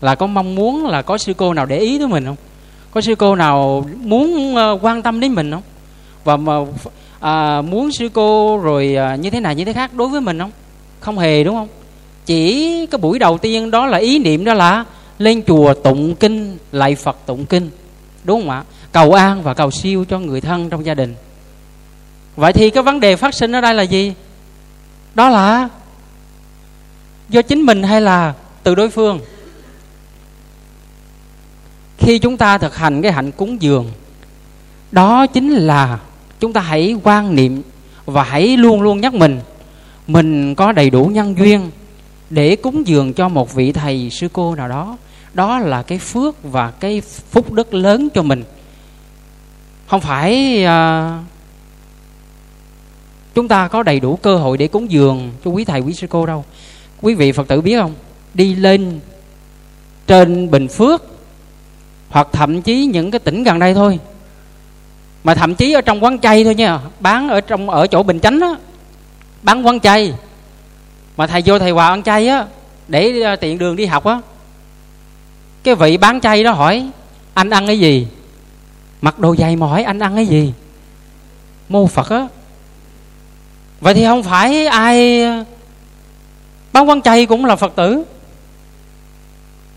Là 0.00 0.14
có 0.14 0.26
mong 0.26 0.55
muốn 0.55 0.87
là 0.87 1.02
có 1.02 1.19
sư 1.19 1.35
cô 1.37 1.55
nào 1.55 1.67
để 1.67 1.79
ý 1.79 1.99
tới 1.99 2.09
mình 2.09 2.25
không? 2.25 2.37
Có 2.90 3.00
sư 3.00 3.14
cô 3.14 3.37
nào 3.37 3.87
muốn 3.97 4.56
ờ, 4.56 4.78
quan 4.82 5.02
tâm 5.02 5.20
đến 5.20 5.35
mình 5.35 5.50
không? 5.50 5.62
Và 6.25 6.37
mà 6.37 6.52
à, 7.20 7.62
muốn 7.62 7.92
sư 7.92 8.09
cô 8.12 8.59
rồi 8.59 8.97
à, 8.97 9.16
như 9.16 9.30
thế 9.30 9.40
này 9.40 9.54
như 9.54 9.64
thế 9.64 9.73
khác 9.73 9.94
đối 9.94 10.09
với 10.09 10.20
mình 10.20 10.38
không? 10.38 10.50
Không 11.00 11.18
hề 11.18 11.44
đúng 11.44 11.54
không? 11.54 11.68
Chỉ 12.26 12.87
cái 12.87 12.99
buổi 12.99 13.18
đầu 13.18 13.38
tiên 13.38 13.70
đó 13.70 13.87
là 13.87 13.99
ý 13.99 14.18
niệm 14.18 14.44
đó 14.44 14.54
là 14.54 14.85
lên 15.18 15.42
chùa 15.47 15.75
tụng 15.75 16.14
kinh 16.14 16.59
lạy 16.73 16.94
phật 16.94 17.16
tụng 17.26 17.47
kinh 17.47 17.70
đúng 18.25 18.40
không 18.40 18.50
ạ? 18.50 18.64
Cầu 18.92 19.12
an 19.12 19.42
và 19.42 19.54
cầu 19.54 19.70
siêu 19.70 20.04
cho 20.09 20.18
người 20.18 20.40
thân 20.40 20.70
trong 20.70 20.87
gia 20.87 20.94
đình. 20.94 21.14
Vậy 22.37 22.52
thì 22.52 22.70
cái 22.70 22.82
vấn 22.82 23.00
đề 23.00 23.16
phát 23.16 23.35
sinh 23.35 23.52
ở 23.52 23.61
đây 23.61 23.75
là 23.75 23.82
gì? 23.82 24.14
Đó 25.14 25.28
là 25.28 25.68
do 27.28 27.42
chính 27.42 27.62
mình 27.62 27.82
hay 27.82 28.00
là 28.00 28.35
từ 28.62 28.75
đối 28.75 28.90
phương? 28.90 29.20
Khi 32.00 32.19
chúng 32.19 32.37
ta 32.37 32.59
thực 32.59 32.76
hành 32.76 33.02
cái 33.02 33.12
hạnh 33.12 33.33
cúng 33.33 33.62
dường 33.62 33.92
đó 34.92 35.26
chính 35.26 35.50
là 35.50 35.99
chúng 36.40 36.52
ta 36.52 36.61
hãy 36.61 36.97
quan 37.02 37.37
niệm 37.37 37.62
và 38.04 38.23
hãy 38.23 38.57
luôn 38.57 38.83
luôn 38.83 39.00
nhắc 39.00 39.14
mình 39.14 39.40
mình 40.07 40.54
có 40.54 40.73
đầy 40.73 40.90
đủ 40.90 41.04
nhân 41.04 41.38
duyên 41.38 41.71
để 42.30 42.57
cúng 42.57 42.87
dường 42.87 43.12
cho 43.12 43.28
một 43.28 43.54
vị 43.54 43.73
thầy 43.73 44.11
sư 44.11 44.28
cô 44.33 44.54
nào 44.54 44.69
đó. 44.69 44.97
Đó 45.35 45.59
là 45.59 45.83
cái 45.83 45.99
phước 45.99 46.42
và 46.42 46.71
cái 46.71 47.00
phúc 47.30 47.52
đức 47.52 47.75
lớn 47.75 48.09
cho 48.14 48.23
mình. 48.23 48.45
Không 49.87 50.00
phải 50.00 50.64
à, 50.64 51.19
chúng 53.35 53.49
ta 53.49 53.69
có 53.69 53.83
đầy 53.83 54.00
đủ 54.00 54.16
cơ 54.16 54.37
hội 54.37 54.59
để 54.59 54.69
cúng 54.69 54.90
dường 54.90 55.33
cho 55.45 55.50
quý 55.50 55.64
thầy 55.64 55.80
quý 55.80 55.92
sư 55.92 56.07
cô 56.11 56.26
đâu. 56.26 56.45
Quý 57.00 57.14
vị 57.14 57.33
phật 57.33 57.49
tử 57.49 57.61
biết 57.61 57.78
không? 57.80 57.95
Đi 58.35 58.54
lên 58.54 59.00
trên 60.07 60.50
bình 60.50 60.69
phước 60.69 61.10
hoặc 62.11 62.29
thậm 62.33 62.62
chí 62.62 62.87
những 62.87 63.11
cái 63.11 63.19
tỉnh 63.19 63.43
gần 63.43 63.59
đây 63.59 63.75
thôi. 63.75 63.99
Mà 65.25 65.35
thậm 65.35 65.55
chí 65.55 65.73
ở 65.73 65.81
trong 65.81 66.05
quán 66.05 66.19
chay 66.19 66.45
thôi 66.45 66.55
nha, 66.55 66.79
bán 67.00 67.29
ở 67.29 67.40
trong, 67.40 67.71
ở 67.71 67.87
chỗ 67.87 68.02
bình 68.02 68.21
chánh 68.21 68.40
á, 68.40 68.55
bán 69.43 69.67
quán 69.67 69.81
chay. 69.81 70.14
Mà 71.17 71.26
thầy 71.26 71.43
vô 71.47 71.59
thầy 71.59 71.71
hòa 71.71 71.88
ăn 71.88 72.02
chay 72.02 72.29
á, 72.29 72.47
để 72.88 73.21
ờ, 73.21 73.37
tiện 73.37 73.59
đường 73.59 73.76
đi 73.76 73.87
học 73.87 74.05
á. 74.05 74.21
Cái 75.62 75.75
vị 75.75 75.97
bán 75.97 76.21
chay 76.21 76.45
đó 76.45 76.52
hỏi, 76.52 76.90
anh 77.35 77.50
ăn 77.50 77.67
cái 77.67 77.79
gì? 77.79 78.07
Mặc 79.00 79.19
đồ 79.19 79.37
dày 79.37 79.57
mà 79.57 79.67
hỏi, 79.67 79.83
anh 79.83 79.99
ăn 79.99 80.14
cái 80.14 80.26
gì? 80.26 80.52
Mô 81.69 81.87
phật 81.87 82.11
á. 82.11 82.26
Vậy 83.81 83.95
thì 83.95 84.05
không 84.05 84.23
phải 84.23 84.67
ai 84.67 85.23
bán 86.73 86.88
quán 86.88 87.02
chay 87.02 87.26
cũng 87.26 87.45
là 87.45 87.57
phật 87.57 87.73
tử 87.76 88.05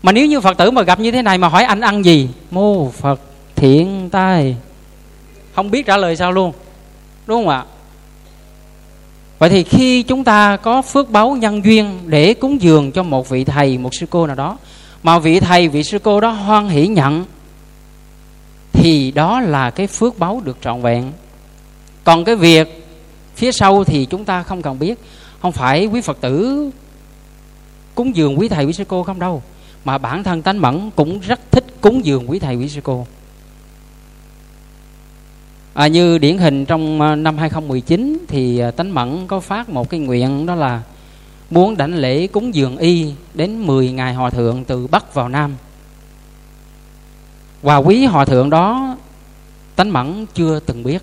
mà 0.04 0.12
nếu 0.12 0.26
như 0.26 0.40
phật 0.40 0.58
tử 0.58 0.70
mà 0.70 0.82
gặp 0.82 1.00
như 1.00 1.10
thế 1.10 1.22
này 1.22 1.38
mà 1.38 1.48
hỏi 1.48 1.64
anh 1.64 1.80
ăn 1.80 2.04
gì? 2.04 2.28
Mô 2.50 2.90
phật 2.90 3.20
thiện 3.56 4.08
tai 4.12 4.56
không 5.54 5.70
biết 5.70 5.86
trả 5.86 5.96
lời 5.96 6.16
sao 6.16 6.32
luôn. 6.32 6.52
Đúng 7.26 7.44
không 7.44 7.48
ạ? 7.48 7.64
Vậy 9.38 9.50
thì 9.50 9.62
khi 9.62 10.02
chúng 10.02 10.24
ta 10.24 10.56
có 10.56 10.82
phước 10.82 11.10
báu 11.10 11.36
nhân 11.36 11.64
duyên 11.64 11.98
để 12.06 12.34
cúng 12.34 12.62
dường 12.62 12.92
cho 12.92 13.02
một 13.02 13.28
vị 13.28 13.44
thầy, 13.44 13.78
một 13.78 13.94
sư 13.94 14.06
cô 14.10 14.26
nào 14.26 14.36
đó, 14.36 14.58
mà 15.02 15.18
vị 15.18 15.40
thầy, 15.40 15.68
vị 15.68 15.82
sư 15.82 15.98
cô 15.98 16.20
đó 16.20 16.30
hoan 16.30 16.68
hỷ 16.68 16.86
nhận, 16.86 17.24
thì 18.72 19.10
đó 19.10 19.40
là 19.40 19.70
cái 19.70 19.86
phước 19.86 20.18
báu 20.18 20.42
được 20.44 20.58
trọn 20.62 20.82
vẹn. 20.82 21.12
Còn 22.04 22.24
cái 22.24 22.36
việc 22.36 22.86
phía 23.36 23.52
sau 23.52 23.84
thì 23.84 24.04
chúng 24.04 24.24
ta 24.24 24.42
không 24.42 24.62
cần 24.62 24.78
biết. 24.78 24.98
Không 25.42 25.52
phải 25.52 25.86
quý 25.86 26.00
phật 26.00 26.20
tử 26.20 26.70
cúng 27.94 28.16
dường 28.16 28.38
quý 28.38 28.48
thầy, 28.48 28.64
quý 28.64 28.72
sư 28.72 28.84
cô 28.88 29.02
không 29.02 29.18
đâu 29.18 29.42
mà 29.84 29.98
bản 29.98 30.24
thân 30.24 30.42
tánh 30.42 30.60
mẫn 30.60 30.90
cũng 30.96 31.20
rất 31.20 31.40
thích 31.50 31.64
cúng 31.80 32.04
dường 32.04 32.30
quý 32.30 32.38
thầy 32.38 32.56
quý 32.56 32.68
sư 32.68 32.80
cô 32.84 33.06
à, 35.74 35.86
như 35.86 36.18
điển 36.18 36.38
hình 36.38 36.64
trong 36.64 37.00
à, 37.00 37.14
năm 37.14 37.38
2019 37.38 38.18
thì 38.28 38.58
à, 38.58 38.70
tánh 38.70 38.94
mẫn 38.94 39.26
có 39.26 39.40
phát 39.40 39.68
một 39.68 39.90
cái 39.90 40.00
nguyện 40.00 40.46
đó 40.46 40.54
là 40.54 40.82
muốn 41.50 41.76
đảnh 41.76 41.94
lễ 41.94 42.26
cúng 42.26 42.54
dường 42.54 42.76
y 42.76 43.12
đến 43.34 43.66
10 43.66 43.92
ngày 43.92 44.14
hòa 44.14 44.30
thượng 44.30 44.64
từ 44.64 44.86
Bắc 44.86 45.14
vào 45.14 45.28
Nam. 45.28 45.56
Và 47.62 47.76
quý 47.76 48.04
hòa 48.04 48.24
thượng 48.24 48.50
đó 48.50 48.96
tánh 49.76 49.92
mẫn 49.92 50.26
chưa 50.34 50.60
từng 50.60 50.82
biết. 50.82 51.02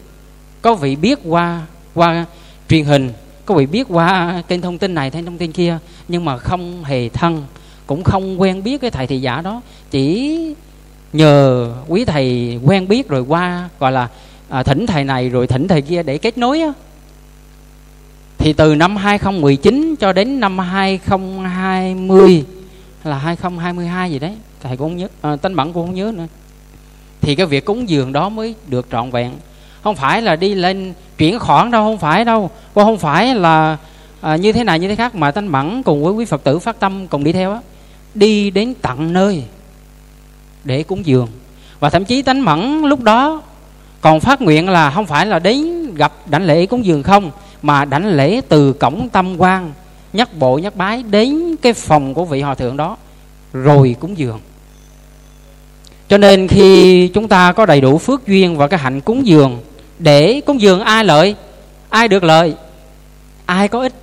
Có 0.61 0.75
vị 0.75 0.95
biết 0.95 1.19
qua 1.23 1.61
qua 1.93 2.25
truyền 2.69 2.85
hình, 2.85 3.13
có 3.45 3.55
vị 3.55 3.65
biết 3.65 3.87
qua 3.89 4.41
kênh 4.47 4.61
thông 4.61 4.77
tin 4.77 4.93
này, 4.93 5.09
kênh 5.09 5.25
thông 5.25 5.37
tin 5.37 5.51
kia, 5.51 5.77
nhưng 6.07 6.25
mà 6.25 6.37
không 6.37 6.83
hề 6.83 7.09
thân, 7.09 7.45
cũng 7.91 8.03
không 8.03 8.41
quen 8.41 8.63
biết 8.63 8.81
cái 8.81 8.91
thầy 8.91 9.07
thị 9.07 9.21
giả 9.21 9.41
đó, 9.41 9.61
chỉ 9.89 10.37
nhờ 11.13 11.71
quý 11.87 12.05
thầy 12.05 12.59
quen 12.65 12.87
biết 12.87 13.09
rồi 13.09 13.21
qua 13.21 13.69
gọi 13.79 13.91
là 13.91 14.07
à, 14.49 14.63
thỉnh 14.63 14.85
thầy 14.87 15.03
này 15.03 15.29
rồi 15.29 15.47
thỉnh 15.47 15.67
thầy 15.67 15.81
kia 15.81 16.03
để 16.03 16.17
kết 16.17 16.37
nối 16.37 16.61
á. 16.61 16.73
Thì 18.37 18.53
từ 18.53 18.75
năm 18.75 18.95
2019 18.95 19.95
cho 19.99 20.13
đến 20.13 20.39
năm 20.39 20.59
2020 20.59 22.45
là 23.03 23.17
2022 23.17 24.11
gì 24.11 24.19
đấy 24.19 24.35
thầy 24.61 24.77
cũng 24.77 24.89
không 24.89 24.97
nhớ 24.97 25.07
à, 25.21 25.35
tánh 25.35 25.55
bẩn 25.55 25.73
cũng 25.73 25.85
không 25.85 25.95
nhớ 25.95 26.11
nữa. 26.15 26.27
Thì 27.21 27.35
cái 27.35 27.45
việc 27.45 27.65
cúng 27.65 27.89
dường 27.89 28.13
đó 28.13 28.29
mới 28.29 28.55
được 28.67 28.87
trọn 28.91 29.11
vẹn. 29.11 29.31
Không 29.83 29.95
phải 29.95 30.21
là 30.21 30.35
đi 30.35 30.55
lên 30.55 30.93
chuyển 31.17 31.39
khoản 31.39 31.71
đâu 31.71 31.83
không 31.83 31.97
phải 31.97 32.25
đâu. 32.25 32.49
Cũng 32.73 32.83
không 32.83 32.97
phải 32.97 33.35
là 33.35 33.77
à, 34.21 34.35
như 34.35 34.51
thế 34.51 34.63
này 34.63 34.79
như 34.79 34.87
thế 34.87 34.95
khác 34.95 35.15
mà 35.15 35.31
tánh 35.31 35.51
bẩn 35.51 35.83
cùng 35.83 36.03
với 36.03 36.13
quý 36.13 36.25
phật 36.25 36.43
tử 36.43 36.59
phát 36.59 36.79
tâm 36.79 37.07
cùng 37.07 37.23
đi 37.23 37.31
theo 37.31 37.51
á 37.51 37.59
đi 38.15 38.49
đến 38.49 38.73
tận 38.81 39.13
nơi 39.13 39.43
để 40.63 40.83
cúng 40.83 41.05
dường. 41.05 41.27
Và 41.79 41.89
thậm 41.89 42.05
chí 42.05 42.21
tánh 42.21 42.45
mẫn 42.45 42.81
lúc 42.81 43.01
đó 43.01 43.41
còn 44.01 44.19
phát 44.19 44.41
nguyện 44.41 44.69
là 44.69 44.91
không 44.91 45.05
phải 45.05 45.25
là 45.25 45.39
đến 45.39 45.93
gặp 45.95 46.13
đảnh 46.25 46.45
lễ 46.45 46.65
cúng 46.65 46.85
dường 46.85 47.03
không, 47.03 47.31
mà 47.61 47.85
đảnh 47.85 48.07
lễ 48.07 48.41
từ 48.49 48.73
cổng 48.73 49.09
tâm 49.09 49.35
quan 49.37 49.73
nhắc 50.13 50.37
bộ, 50.37 50.57
nhắc 50.57 50.75
bái 50.75 51.03
đến 51.03 51.55
cái 51.61 51.73
phòng 51.73 52.13
của 52.13 52.25
vị 52.25 52.41
hòa 52.41 52.55
thượng 52.55 52.77
đó, 52.77 52.97
rồi 53.53 53.95
cúng 53.99 54.17
dường. 54.17 54.39
Cho 56.09 56.17
nên 56.17 56.47
khi 56.47 57.07
chúng 57.07 57.27
ta 57.27 57.51
có 57.51 57.65
đầy 57.65 57.81
đủ 57.81 57.97
phước 57.97 58.27
duyên 58.27 58.57
và 58.57 58.67
cái 58.67 58.79
hạnh 58.79 59.01
cúng 59.01 59.25
dường 59.25 59.59
để 59.99 60.41
cúng 60.45 60.61
dường 60.61 60.79
ai 60.79 61.03
lợi, 61.03 61.35
ai 61.89 62.07
được 62.07 62.23
lợi, 62.23 62.53
ai 63.45 63.67
có 63.67 63.81
ích, 63.81 63.93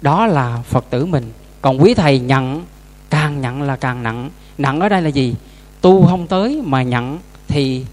đó 0.00 0.26
là 0.26 0.58
phật 0.68 0.84
tử 0.90 1.06
mình. 1.06 1.32
Còn 1.62 1.82
quý 1.82 1.94
thầy 1.94 2.18
nhận 2.18 2.64
càng 3.12 3.40
nhận 3.40 3.62
là 3.62 3.76
càng 3.76 4.02
nặng. 4.02 4.30
Nặng 4.58 4.80
ở 4.80 4.88
đây 4.88 5.02
là 5.02 5.08
gì? 5.08 5.34
Tu 5.80 6.06
không 6.06 6.26
tới 6.26 6.62
mà 6.64 6.82
nhận 6.82 7.18
thì 7.48 7.84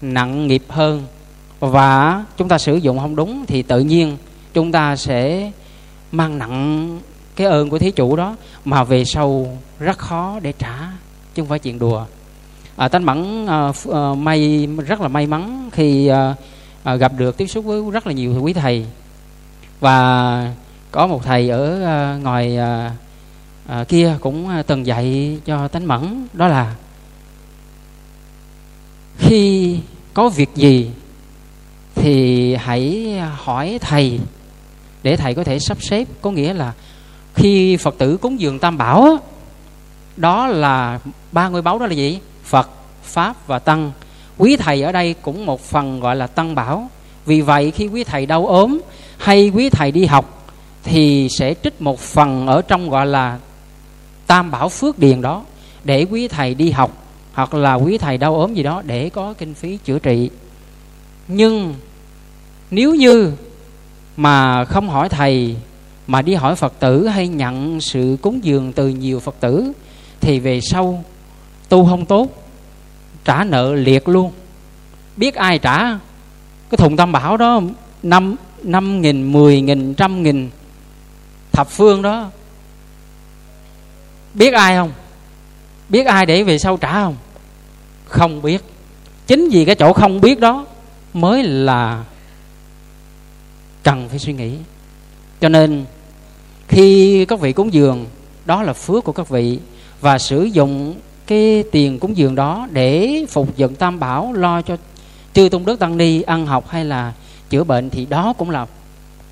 nặng 0.00 0.46
nghiệp 0.46 0.62
hơn. 0.68 1.02
Và 1.60 2.24
chúng 2.36 2.48
ta 2.48 2.58
sử 2.58 2.76
dụng 2.76 2.98
không 2.98 3.16
đúng 3.16 3.46
thì 3.46 3.62
tự 3.62 3.80
nhiên 3.80 4.16
chúng 4.54 4.72
ta 4.72 4.96
sẽ 4.96 5.50
mang 6.12 6.38
nặng 6.38 6.98
cái 7.36 7.46
ơn 7.46 7.70
của 7.70 7.78
thí 7.78 7.90
chủ 7.90 8.16
đó 8.16 8.36
mà 8.64 8.84
về 8.84 9.04
sau 9.04 9.58
rất 9.78 9.98
khó 9.98 10.38
để 10.42 10.52
trả 10.58 10.76
chứ 11.34 11.42
không 11.42 11.48
phải 11.48 11.58
chuyện 11.58 11.78
đùa. 11.78 12.04
À, 12.76 12.88
tánh 12.88 13.06
mẫn 13.06 13.46
à, 13.46 13.72
à, 13.92 14.14
may 14.18 14.68
rất 14.86 15.00
là 15.00 15.08
may 15.08 15.26
mắn 15.26 15.70
khi 15.72 16.06
à, 16.06 16.34
à, 16.82 16.94
gặp 16.94 17.12
được 17.18 17.36
tiếp 17.36 17.46
xúc 17.46 17.64
với 17.64 17.82
rất 17.92 18.06
là 18.06 18.12
nhiều 18.12 18.40
quý 18.42 18.52
thầy. 18.52 18.86
Và 19.80 20.54
có 20.90 21.06
một 21.06 21.24
thầy 21.24 21.50
ở 21.50 21.82
à, 21.84 22.18
ngoài 22.22 22.56
à, 22.56 22.90
à, 23.70 23.84
kia 23.84 24.16
cũng 24.20 24.48
à, 24.48 24.62
từng 24.62 24.86
dạy 24.86 25.38
cho 25.44 25.68
tánh 25.68 25.88
mẫn 25.88 26.26
đó 26.32 26.48
là 26.48 26.74
khi 29.18 29.78
có 30.14 30.28
việc 30.28 30.48
gì 30.54 30.90
thì 31.94 32.54
hãy 32.54 33.14
hỏi 33.36 33.78
thầy 33.80 34.20
để 35.02 35.16
thầy 35.16 35.34
có 35.34 35.44
thể 35.44 35.58
sắp 35.58 35.82
xếp. 35.82 36.08
Có 36.20 36.30
nghĩa 36.30 36.54
là 36.54 36.72
khi 37.34 37.76
phật 37.76 37.94
tử 37.98 38.16
cúng 38.16 38.40
dường 38.40 38.58
tam 38.58 38.78
bảo 38.78 39.18
đó 40.16 40.46
là 40.46 41.00
ba 41.32 41.48
ngôi 41.48 41.62
báu 41.62 41.78
đó 41.78 41.86
là 41.86 41.92
gì? 41.92 42.18
Phật 42.44 42.70
pháp 43.02 43.46
và 43.46 43.58
tăng. 43.58 43.92
Quý 44.38 44.56
thầy 44.56 44.82
ở 44.82 44.92
đây 44.92 45.14
cũng 45.22 45.46
một 45.46 45.60
phần 45.60 46.00
gọi 46.00 46.16
là 46.16 46.26
tăng 46.26 46.54
bảo. 46.54 46.90
Vì 47.26 47.40
vậy 47.40 47.70
khi 47.70 47.86
quý 47.86 48.04
thầy 48.04 48.26
đau 48.26 48.46
ốm 48.46 48.80
hay 49.18 49.48
quý 49.54 49.70
thầy 49.70 49.92
đi 49.92 50.06
học 50.06 50.52
thì 50.82 51.28
sẽ 51.38 51.54
trích 51.64 51.82
một 51.82 52.00
phần 52.00 52.46
ở 52.46 52.62
trong 52.62 52.90
gọi 52.90 53.06
là 53.06 53.38
tam 54.30 54.50
bảo 54.50 54.68
phước 54.68 54.98
điền 54.98 55.22
đó, 55.22 55.42
để 55.84 56.06
quý 56.10 56.28
thầy 56.28 56.54
đi 56.54 56.70
học, 56.70 56.90
hoặc 57.32 57.54
là 57.54 57.74
quý 57.74 57.98
thầy 57.98 58.18
đau 58.18 58.34
ốm 58.34 58.54
gì 58.54 58.62
đó 58.62 58.82
để 58.86 59.10
có 59.10 59.34
kinh 59.38 59.54
phí 59.54 59.78
chữa 59.84 59.98
trị. 59.98 60.30
Nhưng 61.28 61.74
nếu 62.70 62.94
như 62.94 63.32
mà 64.16 64.64
không 64.64 64.88
hỏi 64.88 65.08
thầy, 65.08 65.56
mà 66.06 66.22
đi 66.22 66.34
hỏi 66.34 66.56
phật 66.56 66.80
tử 66.80 67.06
hay 67.06 67.28
nhận 67.28 67.80
sự 67.80 68.16
cúng 68.22 68.44
dường 68.44 68.72
từ 68.72 68.88
nhiều 68.88 69.20
phật 69.20 69.34
tử, 69.40 69.72
thì 70.20 70.38
về 70.38 70.60
sau 70.60 71.04
tu 71.68 71.86
không 71.86 72.06
tốt, 72.06 72.28
trả 73.24 73.44
nợ 73.44 73.74
liệt 73.74 74.08
luôn. 74.08 74.32
Biết 75.16 75.34
ai 75.34 75.58
trả? 75.58 75.78
Cái 76.70 76.76
thùng 76.76 76.96
tam 76.96 77.12
bảo 77.12 77.36
đó, 77.36 77.60
năm 78.02 78.36
năm 78.62 79.00
nghìn, 79.00 79.32
mười 79.32 79.60
nghìn, 79.60 79.94
trăm 79.94 80.22
nghìn 80.22 80.50
thập 81.52 81.70
phương 81.70 82.02
đó 82.02 82.30
biết 84.34 84.54
ai 84.54 84.76
không? 84.76 84.92
Biết 85.88 86.06
ai 86.06 86.26
để 86.26 86.42
về 86.42 86.58
sau 86.58 86.76
trả 86.76 86.92
không? 86.92 87.16
Không 88.04 88.42
biết. 88.42 88.64
Chính 89.26 89.48
vì 89.48 89.64
cái 89.64 89.74
chỗ 89.74 89.92
không 89.92 90.20
biết 90.20 90.40
đó 90.40 90.66
mới 91.14 91.42
là 91.42 92.04
cần 93.82 94.08
phải 94.08 94.18
suy 94.18 94.32
nghĩ. 94.32 94.52
Cho 95.40 95.48
nên, 95.48 95.84
khi 96.68 97.24
các 97.24 97.40
vị 97.40 97.52
cúng 97.52 97.72
dường, 97.72 98.06
đó 98.44 98.62
là 98.62 98.72
phước 98.72 99.04
của 99.04 99.12
các 99.12 99.28
vị, 99.28 99.58
và 100.00 100.18
sử 100.18 100.42
dụng 100.42 100.94
cái 101.26 101.64
tiền 101.72 101.98
cúng 101.98 102.16
dường 102.16 102.34
đó 102.34 102.68
để 102.70 103.24
phục 103.28 103.56
dựng 103.56 103.74
tam 103.74 104.00
bảo, 104.00 104.32
lo 104.32 104.62
cho 104.62 104.76
chư 105.32 105.48
tôn 105.48 105.64
đức 105.64 105.78
tăng 105.78 105.96
ni 105.96 106.22
ăn 106.22 106.46
học 106.46 106.68
hay 106.68 106.84
là 106.84 107.12
chữa 107.50 107.64
bệnh 107.64 107.90
thì 107.90 108.06
đó 108.06 108.32
cũng 108.38 108.50
là 108.50 108.66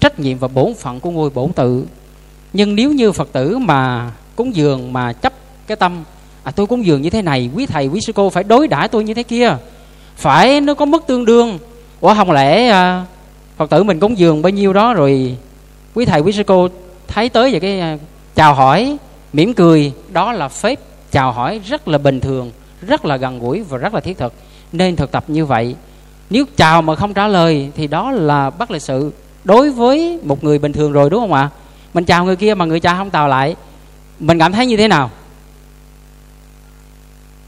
trách 0.00 0.20
nhiệm 0.20 0.38
và 0.38 0.48
bổn 0.48 0.74
phận 0.74 1.00
của 1.00 1.10
ngôi 1.10 1.30
bổn 1.30 1.52
tự. 1.52 1.84
Nhưng 2.52 2.76
nếu 2.76 2.92
như 2.92 3.12
phật 3.12 3.28
tử 3.32 3.58
mà 3.58 4.12
cúng 4.38 4.56
dường 4.56 4.92
mà 4.92 5.12
chấp 5.12 5.32
cái 5.66 5.76
tâm 5.76 6.04
à 6.42 6.50
tôi 6.50 6.66
cúng 6.66 6.86
dường 6.86 7.02
như 7.02 7.10
thế 7.10 7.22
này 7.22 7.50
quý 7.54 7.66
thầy 7.66 7.86
quý 7.86 8.00
sư 8.00 8.12
cô 8.12 8.30
phải 8.30 8.44
đối 8.44 8.68
đãi 8.68 8.88
tôi 8.88 9.04
như 9.04 9.14
thế 9.14 9.22
kia. 9.22 9.56
Phải 10.16 10.60
nó 10.60 10.74
có 10.74 10.84
mức 10.84 11.06
tương 11.06 11.24
đương. 11.24 11.58
Ủa 12.00 12.14
không 12.14 12.30
lẽ 12.30 12.68
à, 12.68 13.04
phật 13.56 13.70
tử 13.70 13.82
mình 13.82 14.00
cúng 14.00 14.18
dường 14.18 14.42
bao 14.42 14.50
nhiêu 14.50 14.72
đó 14.72 14.94
rồi 14.94 15.36
quý 15.94 16.04
thầy 16.04 16.20
quý 16.20 16.32
sư 16.32 16.42
cô 16.42 16.68
thấy 17.08 17.28
tới 17.28 17.52
về 17.52 17.60
cái 17.60 17.80
à, 17.80 17.98
chào 18.34 18.54
hỏi 18.54 18.96
mỉm 19.32 19.54
cười 19.54 19.92
đó 20.12 20.32
là 20.32 20.48
phép 20.48 20.78
chào 21.10 21.32
hỏi 21.32 21.60
rất 21.66 21.88
là 21.88 21.98
bình 21.98 22.20
thường 22.20 22.50
rất 22.82 23.04
là 23.04 23.16
gần 23.16 23.38
gũi 23.38 23.62
và 23.62 23.78
rất 23.78 23.94
là 23.94 24.00
thiết 24.00 24.18
thực. 24.18 24.32
Nên 24.72 24.96
thực 24.96 25.12
tập 25.12 25.24
như 25.28 25.46
vậy 25.46 25.74
nếu 26.30 26.44
chào 26.56 26.82
mà 26.82 26.94
không 26.94 27.14
trả 27.14 27.28
lời 27.28 27.70
thì 27.76 27.86
đó 27.86 28.10
là 28.10 28.50
bất 28.50 28.70
lịch 28.70 28.82
sự 28.82 29.12
đối 29.44 29.70
với 29.70 30.20
một 30.22 30.44
người 30.44 30.58
bình 30.58 30.72
thường 30.72 30.92
rồi 30.92 31.10
đúng 31.10 31.20
không 31.20 31.32
ạ? 31.32 31.50
Mình 31.94 32.04
chào 32.04 32.24
người 32.24 32.36
kia 32.36 32.54
mà 32.54 32.64
người 32.64 32.80
cha 32.80 32.96
không 32.96 33.10
chào 33.10 33.28
lại 33.28 33.56
mình 34.20 34.38
cảm 34.38 34.52
thấy 34.52 34.66
như 34.66 34.76
thế 34.76 34.88
nào? 34.88 35.10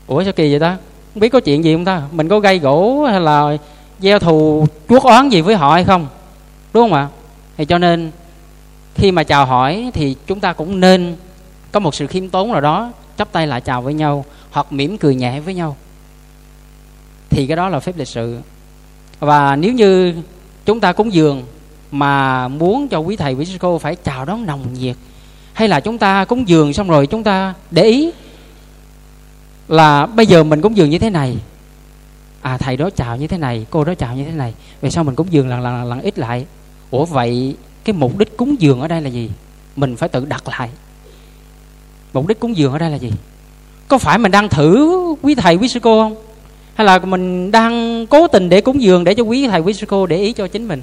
Ủa 0.07 0.25
sao 0.25 0.33
kỳ 0.33 0.51
vậy 0.51 0.61
ta? 0.61 0.77
Không 1.15 1.21
biết 1.21 1.29
có 1.29 1.41
chuyện 1.41 1.65
gì 1.65 1.75
không 1.75 1.85
ta? 1.85 2.03
Mình 2.13 2.29
có 2.29 2.41
gây 2.41 2.59
gỗ 2.59 3.07
hay 3.11 3.21
là 3.21 3.57
gieo 4.01 4.19
thù, 4.19 4.67
chuốc 4.89 5.03
oán 5.03 5.29
gì 5.29 5.41
với 5.41 5.57
họ 5.57 5.73
hay 5.73 5.85
không? 5.85 6.07
Đúng 6.73 6.83
không 6.83 6.99
ạ? 6.99 7.09
Thì 7.57 7.65
cho 7.65 7.79
nên, 7.79 8.11
khi 8.95 9.13
mà 9.13 9.23
chào 9.23 9.47
hỏi 9.47 9.91
thì 9.95 10.17
chúng 10.27 10.41
ta 10.41 10.53
cũng 10.53 10.81
nên 10.81 11.17
có 11.73 11.81
một 11.81 11.95
sự 11.95 12.07
khiêm 12.07 12.29
tốn 12.29 12.53
nào 12.53 12.61
đó, 12.61 12.93
chắp 13.19 13.33
tay 13.33 13.47
lại 13.47 13.61
chào 13.61 13.83
với 13.83 13.95
nhau, 13.95 14.25
hoặc 14.51 14.73
mỉm 14.73 14.99
cười 14.99 15.15
nhẹ 15.15 15.41
với 15.41 15.55
nhau. 15.55 15.77
Thì 17.31 17.47
cái 17.47 17.57
đó 17.57 17.69
là 17.69 17.81
phép 17.81 17.97
lịch 17.97 18.09
sự. 18.09 18.39
Và 19.21 19.57
nếu 19.57 19.73
như 19.73 20.15
chúng 20.67 20.81
ta 20.81 20.93
cúng 20.93 21.13
dường 21.13 21.45
mà 21.91 22.49
muốn 22.49 22.89
cho 22.89 22.99
quý 22.99 23.17
thầy 23.17 23.35
quý 23.35 23.45
sư 23.45 23.57
cô 23.61 23.79
phải 23.79 23.97
chào 23.97 24.25
đón 24.25 24.47
nồng 24.47 24.75
nhiệt 24.75 24.97
hay 25.53 25.69
là 25.69 25.81
chúng 25.81 25.99
ta 25.99 26.25
cúng 26.25 26.49
dường 26.49 26.73
xong 26.73 26.89
rồi 26.89 27.07
chúng 27.07 27.23
ta 27.23 27.55
để 27.71 27.83
ý 27.83 28.11
là 29.69 30.07
bây 30.07 30.27
giờ 30.27 30.45
mình 30.45 30.61
cúng 30.61 30.77
dường 30.77 30.91
như 30.91 30.99
thế 30.99 31.11
này? 31.11 31.37
À 32.41 32.59
thầy 32.59 32.77
đó 32.77 32.91
chào 32.91 33.17
như 33.17 33.27
thế 33.27 33.39
này 33.39 33.67
cô 33.71 33.85
đó 33.85 33.95
chào 33.95 34.17
như 34.17 34.25
thế 34.25 34.33
này. 34.33 34.55
Về 34.81 34.91
sau 34.91 35.05
mình 35.05 35.15
cúng 35.15 35.27
dường 35.31 35.49
lần 35.49 35.61
lần 35.61 35.75
lần, 35.75 35.89
lần 35.89 36.01
ít 36.01 36.19
lại? 36.19 36.47
Ủa 36.91 37.05
vậy 37.05 37.57
cái 37.85 37.95
mục 37.95 38.19
đích 38.19 38.37
cúng 38.37 38.61
dường 38.61 38.81
ở 38.81 38.89
đây 38.89 39.03
là 39.03 39.09
gì? 39.09 39.31
Mình 39.77 39.97
phải 39.97 40.09
tự 40.09 40.25
đặt 40.25 40.49
lại. 40.49 40.69
Mục 42.13 42.27
đích 42.27 42.41
cúng 42.41 42.57
dường 42.57 42.73
ở 42.73 42.79
đây 42.79 42.91
là 42.91 42.97
gì? 42.97 43.13
Có 43.89 43.99
phải 43.99 44.19
mình 44.19 44.33
đang 44.33 44.49
thử 44.49 44.97
quý 45.23 45.35
thầy 45.35 45.57
quý 45.57 45.69
sư 45.69 45.81
cô 45.81 46.03
không? 46.03 46.17
Hay 46.75 46.87
là 46.87 46.99
mình 46.99 47.51
đang 47.51 48.07
cố 48.07 48.27
tình 48.27 48.49
để 48.49 48.61
cúng 48.61 48.83
dường 48.83 49.05
để 49.05 49.15
cho 49.15 49.23
quý 49.23 49.49
thầy 49.49 49.61
quý 49.61 49.73
sư 49.73 49.87
cô 49.87 50.07
để 50.07 50.17
ý 50.17 50.33
cho 50.33 50.49
chính 50.49 50.69
mình? 50.69 50.83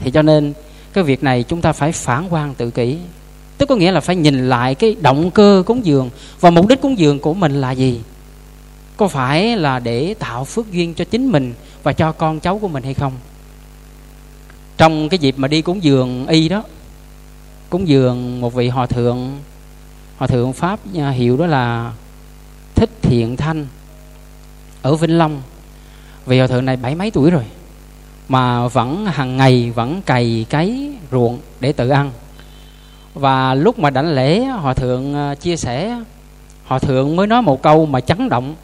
Thì 0.00 0.10
cho 0.10 0.22
nên 0.22 0.52
cái 0.92 1.04
việc 1.04 1.22
này 1.22 1.42
chúng 1.42 1.60
ta 1.60 1.72
phải 1.72 1.92
phản 1.92 2.26
quan 2.30 2.54
tự 2.54 2.70
kỷ 2.70 2.98
tức 3.60 3.66
có 3.66 3.76
nghĩa 3.76 3.92
là 3.92 4.00
phải 4.00 4.16
nhìn 4.16 4.48
lại 4.48 4.74
cái 4.74 4.96
động 5.00 5.30
cơ 5.30 5.62
cúng 5.66 5.86
dường 5.86 6.10
và 6.40 6.50
mục 6.50 6.66
đích 6.66 6.80
cúng 6.80 6.98
dường 6.98 7.18
của 7.18 7.34
mình 7.34 7.60
là 7.60 7.70
gì? 7.70 8.00
Có 8.96 9.08
phải 9.08 9.56
là 9.56 9.78
để 9.78 10.14
tạo 10.18 10.44
phước 10.44 10.72
duyên 10.72 10.94
cho 10.94 11.04
chính 11.04 11.32
mình 11.32 11.54
và 11.82 11.92
cho 11.92 12.12
con 12.12 12.40
cháu 12.40 12.58
của 12.58 12.68
mình 12.68 12.82
hay 12.82 12.94
không? 12.94 13.12
Trong 14.76 15.08
cái 15.08 15.18
dịp 15.18 15.34
mà 15.38 15.48
đi 15.48 15.62
cúng 15.62 15.82
dường 15.82 16.26
y 16.26 16.48
đó, 16.48 16.62
cúng 17.70 17.88
dường 17.88 18.40
một 18.40 18.54
vị 18.54 18.68
hòa 18.68 18.86
thượng 18.86 19.38
hòa 20.16 20.28
thượng 20.28 20.52
pháp 20.52 20.80
à, 20.98 21.10
hiệu 21.10 21.36
đó 21.36 21.46
là 21.46 21.92
thích 22.74 22.90
thiện 23.02 23.36
thanh 23.36 23.66
ở 24.82 24.96
vĩnh 24.96 25.18
long. 25.18 25.42
Vị 26.26 26.38
hòa 26.38 26.46
thượng 26.46 26.64
này 26.64 26.76
bảy 26.76 26.94
mấy 26.94 27.10
tuổi 27.10 27.30
rồi, 27.30 27.44
mà 28.28 28.68
vẫn 28.68 29.06
hàng 29.06 29.36
ngày 29.36 29.70
vẫn 29.70 30.02
cày 30.02 30.46
cấy 30.50 30.94
ruộng 31.12 31.38
để 31.60 31.72
tự 31.72 31.88
ăn 31.88 32.10
và 33.14 33.54
lúc 33.54 33.78
mà 33.78 33.90
đảnh 33.90 34.08
lễ 34.14 34.44
hòa 34.44 34.74
thượng 34.74 35.14
ờ, 35.14 35.34
chia 35.34 35.56
sẻ 35.56 35.96
hòa 36.64 36.78
thượng 36.78 37.16
mới 37.16 37.26
nói 37.26 37.42
một 37.42 37.62
câu 37.62 37.86
mà 37.86 38.00
chấn 38.00 38.28
động. 38.28 38.54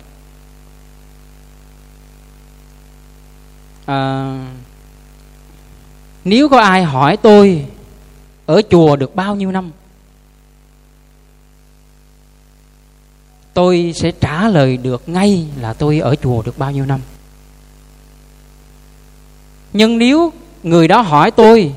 À, 3.86 4.38
nếu 6.24 6.48
có 6.48 6.60
ai 6.60 6.84
hỏi 6.84 7.16
tôi 7.16 7.66
ở 8.46 8.62
chùa 8.70 8.96
được 8.96 9.14
bao 9.14 9.34
nhiêu 9.34 9.52
năm 9.52 9.70
tôi 13.56 13.92
sẽ 13.96 14.10
trả 14.10 14.48
lời 14.48 14.76
được 14.76 15.08
ngay 15.08 15.46
là 15.60 15.72
tôi 15.72 15.98
ở 15.98 16.14
chùa 16.14 16.42
được 16.42 16.58
bao 16.58 16.70
nhiêu 16.70 16.86
năm. 16.86 17.00
Nhưng 19.72 19.98
nếu 19.98 20.32
người 20.62 20.88
đó 20.88 21.00
hỏi 21.00 21.30
tôi 21.30 21.74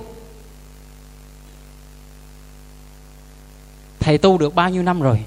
thầy 4.09 4.17
tu 4.17 4.37
được 4.37 4.55
bao 4.55 4.69
nhiêu 4.69 4.83
năm 4.83 5.01
rồi? 5.01 5.23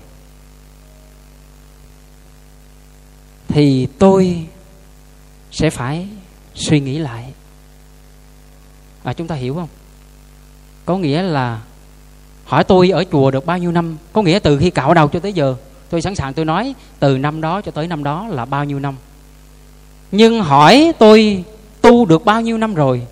Thì 3.49 3.87
tôi 3.99 4.47
sẽ 5.51 5.71
phải 5.71 6.09
suy 6.55 6.81
nghĩ 6.81 6.99
lại. 6.99 7.33
À 9.05 9.13
chúng 9.13 9.27
ta 9.27 9.35
hiểu 9.35 9.55
không? 9.55 9.69
Có 10.85 10.99
nghĩa 10.99 11.23
là 11.23 11.61
hỏi 12.45 12.65
tôi 12.65 12.91
ở 12.91 13.05
chùa 13.13 13.31
được 13.31 13.47
bao 13.47 13.59
nhiêu 13.59 13.73
năm? 13.73 13.97
Có 14.13 14.23
nghĩa 14.23 14.39
từ 14.39 14.59
khi 14.59 14.71
cạo 14.71 14.95
đầu 14.95 15.09
cho 15.09 15.21
tới 15.21 15.33
giờ, 15.33 15.57
tôi 15.91 16.03
sẵn 16.03 16.15
sàng 16.15 16.35
tôi 16.35 16.45
nói 16.45 16.75
từ 16.99 17.19
năm 17.19 17.41
đó 17.41 17.61
cho 17.61 17.73
tới 17.73 17.89
năm 17.89 18.05
đó 18.05 18.27
là 18.29 18.45
bao 18.45 18.65
nhiêu 18.65 18.79
năm. 18.79 18.95
Nhưng 20.13 20.43
hỏi 20.43 20.93
tôi 20.99 21.45
tu 21.81 22.07
được 22.07 22.25
bao 22.25 22.41
nhiêu 22.41 22.59
năm 22.59 22.75
rồi? 22.75 23.07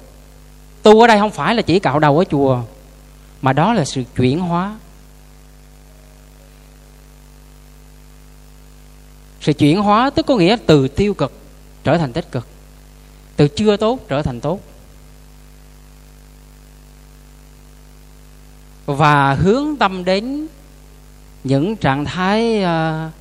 Tu 0.83 1.01
ở 1.01 1.07
đây 1.07 1.19
không 1.19 1.31
phải 1.31 1.55
là 1.55 1.63
chỉ 1.63 1.79
cạo 1.79 1.99
đầu 1.99 2.19
ở 2.19 2.25
chùa, 2.25 2.63
mà 3.43 3.53
đó 3.53 3.73
là 3.73 3.85
sự 3.85 4.03
chuyển 4.17 4.41
hóa. 4.41 4.77
Sự 9.41 9.53
chuyển 9.53 9.81
hóa 9.81 10.11
tức 10.11 10.27
có 10.27 10.37
nghĩa 10.37 10.57
từ 10.67 10.89
tiêu 10.89 11.15
cực 11.15 11.33
trở 11.85 11.99
thành 11.99 12.13
tích 12.13 12.33
cực. 12.33 12.47
Từ 13.37 13.49
chưa 13.49 13.77
tốt 13.77 13.99
trở 14.09 14.23
thành 14.23 14.41
tốt. 14.41 14.61
Và 18.87 19.35
hướng 19.35 19.77
tâm 19.77 20.05
đến 20.05 20.47
những 21.45 21.77
trạng 21.77 22.05
thái 22.05 22.59
uh, 22.59 23.13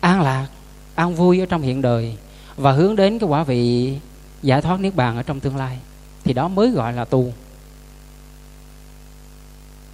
an 0.00 0.20
lạc 0.22 0.46
an 0.94 1.14
vui 1.14 1.40
ở 1.40 1.46
trong 1.46 1.62
hiện 1.62 1.82
đời 1.82 2.16
và 2.56 2.72
hướng 2.72 2.96
đến 2.96 3.18
cái 3.18 3.28
quả 3.28 3.42
vị 3.42 3.94
giải 4.42 4.62
thoát 4.62 4.80
niết 4.80 4.94
bàn 4.94 5.16
ở 5.16 5.22
trong 5.22 5.40
tương 5.40 5.56
lai 5.56 5.78
thì 6.24 6.32
đó 6.32 6.48
mới 6.48 6.70
gọi 6.70 6.92
là 6.92 7.04
tu. 7.04 7.32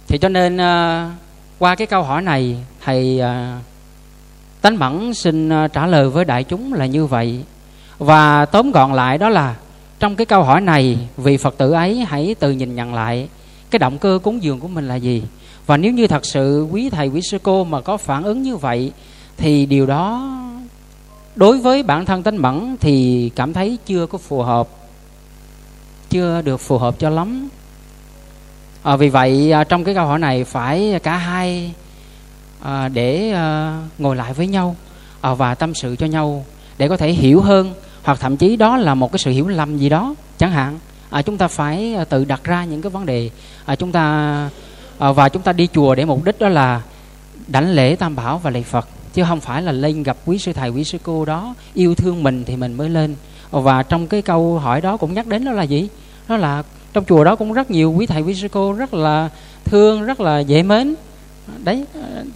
Thì 0.07 0.17
cho 0.17 0.29
nên 0.29 0.55
uh, 0.55 1.11
qua 1.59 1.75
cái 1.75 1.87
câu 1.87 2.03
hỏi 2.03 2.21
này 2.21 2.57
thầy 2.81 3.21
uh, 3.21 3.63
tánh 4.61 4.79
mẫn 4.79 5.13
xin 5.13 5.49
ờ, 5.49 5.67
trả 5.67 5.87
lời 5.87 6.09
với 6.09 6.25
đại 6.25 6.43
chúng 6.43 6.73
là 6.73 6.85
như 6.85 7.05
vậy. 7.05 7.43
Và 7.97 8.45
tóm 8.45 8.71
gọn 8.71 8.93
lại 8.93 9.17
đó 9.17 9.29
là 9.29 9.55
trong 9.99 10.15
cái 10.15 10.25
câu 10.25 10.43
hỏi 10.43 10.61
này 10.61 10.97
vị 11.17 11.37
phật 11.37 11.57
tử 11.57 11.71
ấy 11.71 12.05
hãy 12.07 12.35
tự 12.39 12.51
nhìn 12.51 12.75
nhận 12.75 12.93
lại 12.93 13.27
cái 13.71 13.79
động 13.79 13.97
cơ 13.97 14.19
cúng 14.23 14.43
dường 14.43 14.59
của 14.59 14.67
mình 14.67 14.87
là 14.87 14.95
gì? 14.95 15.23
Và 15.65 15.77
nếu 15.77 15.91
như 15.91 16.07
thật 16.07 16.25
sự 16.25 16.67
quý 16.71 16.89
thầy 16.89 17.07
quý 17.07 17.21
sư 17.21 17.37
cô 17.43 17.63
mà 17.63 17.81
có 17.81 17.97
phản 17.97 18.23
ứng 18.23 18.41
như 18.41 18.57
vậy 18.57 18.91
thì 19.37 19.65
điều 19.65 19.85
đó 19.85 20.35
đối 21.35 21.57
với 21.57 21.83
bản 21.83 22.05
thân 22.05 22.23
tánh 22.23 22.41
mẫn 22.41 22.75
thì 22.79 23.29
cảm 23.35 23.53
thấy 23.53 23.77
chưa 23.85 24.05
có 24.05 24.17
phù 24.17 24.41
hợp 24.41 24.67
chưa 26.09 26.41
được 26.41 26.57
phù 26.57 26.77
hợp 26.77 26.99
cho 26.99 27.09
lắm. 27.09 27.49
À, 28.83 28.95
vì 28.95 29.09
vậy 29.09 29.51
à, 29.51 29.63
trong 29.63 29.83
cái 29.83 29.95
câu 29.95 30.05
hỏi 30.05 30.19
này 30.19 30.43
phải 30.43 30.99
cả 31.03 31.17
hai 31.17 31.73
à, 32.61 32.87
để 32.87 33.31
à, 33.31 33.77
ngồi 33.97 34.15
lại 34.15 34.33
với 34.33 34.47
nhau 34.47 34.75
à, 35.21 35.33
và 35.33 35.55
tâm 35.55 35.73
sự 35.75 35.95
cho 35.95 36.05
nhau 36.05 36.45
để 36.77 36.87
có 36.87 36.97
thể 36.97 37.11
hiểu 37.11 37.41
hơn 37.41 37.73
hoặc 38.03 38.19
thậm 38.19 38.37
chí 38.37 38.55
đó 38.55 38.77
là 38.77 38.95
một 38.95 39.11
cái 39.11 39.19
sự 39.19 39.31
hiểu 39.31 39.47
lầm 39.47 39.77
gì 39.77 39.89
đó 39.89 40.15
chẳng 40.37 40.51
hạn. 40.51 40.79
À, 41.09 41.21
chúng 41.21 41.37
ta 41.37 41.47
phải 41.47 41.93
à, 41.93 42.05
tự 42.05 42.25
đặt 42.25 42.43
ra 42.43 42.65
những 42.65 42.81
cái 42.81 42.89
vấn 42.89 43.05
đề. 43.05 43.29
À, 43.65 43.75
chúng 43.75 43.91
ta 43.91 44.03
à, 44.97 45.11
và 45.11 45.29
chúng 45.29 45.41
ta 45.41 45.53
đi 45.53 45.67
chùa 45.73 45.95
để 45.95 46.05
mục 46.05 46.23
đích 46.23 46.39
đó 46.39 46.49
là 46.49 46.81
đảnh 47.47 47.71
lễ 47.71 47.95
tam 47.95 48.15
bảo 48.15 48.37
và 48.37 48.51
lạy 48.51 48.63
phật 48.63 48.87
chứ 49.13 49.23
không 49.27 49.39
phải 49.39 49.61
là 49.61 49.71
lên 49.71 50.03
gặp 50.03 50.17
quý 50.25 50.37
sư 50.37 50.53
thầy 50.53 50.69
quý 50.69 50.83
sư 50.83 50.97
cô 51.03 51.25
đó 51.25 51.55
yêu 51.73 51.95
thương 51.95 52.23
mình 52.23 52.43
thì 52.45 52.55
mình 52.55 52.73
mới 52.73 52.89
lên. 52.89 53.15
Và 53.51 53.83
trong 53.83 54.07
cái 54.07 54.21
câu 54.21 54.59
hỏi 54.59 54.81
đó 54.81 54.97
cũng 54.97 55.13
nhắc 55.13 55.27
đến 55.27 55.45
đó 55.45 55.51
là 55.51 55.63
gì? 55.63 55.87
Đó 56.27 56.37
là 56.37 56.63
trong 56.93 57.05
chùa 57.05 57.23
đó 57.23 57.35
cũng 57.35 57.53
rất 57.53 57.71
nhiều 57.71 57.91
quý 57.91 58.05
thầy 58.05 58.21
quý 58.21 58.35
sư 58.35 58.47
cô 58.51 58.73
rất 58.73 58.93
là 58.93 59.29
thương 59.65 60.05
rất 60.05 60.19
là 60.19 60.39
dễ 60.39 60.63
mến 60.63 60.95
đấy 61.63 61.85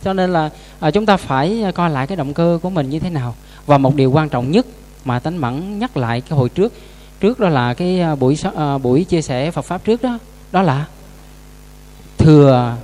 cho 0.03 0.13
nên 0.13 0.33
là 0.33 0.49
à, 0.79 0.91
chúng 0.91 1.05
ta 1.05 1.17
phải 1.17 1.63
à, 1.63 1.71
coi 1.71 1.89
lại 1.89 2.07
cái 2.07 2.17
động 2.17 2.33
cơ 2.33 2.59
của 2.61 2.69
mình 2.69 2.89
như 2.89 2.99
thế 2.99 3.09
nào. 3.09 3.35
Và 3.65 3.77
một 3.77 3.95
điều 3.95 4.11
quan 4.11 4.29
trọng 4.29 4.51
nhất 4.51 4.65
mà 5.05 5.19
tánh 5.19 5.41
mẫn 5.41 5.79
nhắc 5.79 5.97
lại 5.97 6.21
cái 6.21 6.37
hồi 6.37 6.49
trước 6.49 6.73
trước 7.19 7.39
đó 7.39 7.49
là 7.49 7.73
cái 7.73 7.99
à, 7.99 8.15
buổi 8.15 8.37
à, 8.55 8.77
buổi 8.77 9.03
chia 9.03 9.21
sẻ 9.21 9.51
Phật 9.51 9.61
pháp 9.61 9.83
trước 9.83 10.01
đó 10.01 10.19
đó 10.51 10.61
là 10.61 10.85
thừa 12.17 12.75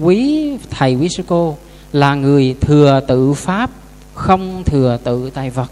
quý 0.00 0.52
thầy 0.70 0.94
quý 0.94 1.08
sư 1.16 1.22
cô 1.26 1.56
là 1.92 2.14
người 2.14 2.56
thừa 2.60 3.00
tự 3.08 3.32
pháp 3.32 3.70
không 4.14 4.64
thừa 4.64 4.98
tự 5.04 5.30
tài 5.30 5.50
vật. 5.50 5.70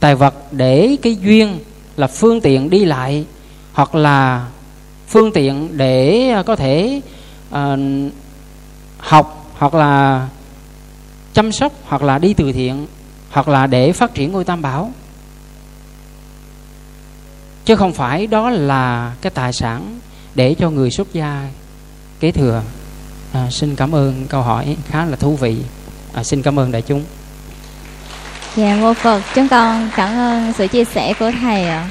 Tài 0.00 0.14
vật 0.14 0.34
để 0.52 0.96
cái 1.02 1.16
duyên 1.16 1.58
là 1.96 2.06
phương 2.06 2.40
tiện 2.40 2.70
đi 2.70 2.84
lại 2.84 3.24
hoặc 3.72 3.94
là 3.94 4.48
phương 5.06 5.32
tiện 5.32 5.68
để 5.76 6.28
à, 6.28 6.42
có 6.42 6.56
thể 6.56 7.00
uh, 7.54 7.78
học 8.98 9.37
hoặc 9.58 9.74
là 9.74 10.26
chăm 11.34 11.52
sóc 11.52 11.72
hoặc 11.84 12.02
là 12.02 12.18
đi 12.18 12.34
từ 12.34 12.52
thiện 12.52 12.86
hoặc 13.30 13.48
là 13.48 13.66
để 13.66 13.92
phát 13.92 14.14
triển 14.14 14.32
ngôi 14.32 14.44
tam 14.44 14.62
bảo. 14.62 14.92
Chứ 17.64 17.76
không 17.76 17.92
phải 17.92 18.26
đó 18.26 18.50
là 18.50 19.14
cái 19.20 19.30
tài 19.30 19.52
sản 19.52 20.00
để 20.34 20.54
cho 20.54 20.70
người 20.70 20.90
xuất 20.90 21.12
gia 21.12 21.48
kế 22.20 22.32
thừa. 22.32 22.62
À, 23.32 23.50
xin 23.50 23.76
cảm 23.76 23.94
ơn 23.94 24.26
câu 24.28 24.42
hỏi 24.42 24.76
khá 24.88 25.04
là 25.04 25.16
thú 25.16 25.36
vị. 25.36 25.56
À, 26.12 26.24
xin 26.24 26.42
cảm 26.42 26.58
ơn 26.58 26.72
đại 26.72 26.82
chúng. 26.82 27.04
Dạ 28.56 28.78
vô 28.80 28.94
phật 28.94 29.22
chúng 29.34 29.48
con 29.48 29.90
cảm 29.96 30.18
ơn 30.18 30.52
sự 30.52 30.66
chia 30.66 30.84
sẻ 30.84 31.14
của 31.18 31.30
thầy 31.40 31.68
ạ. 31.68 31.90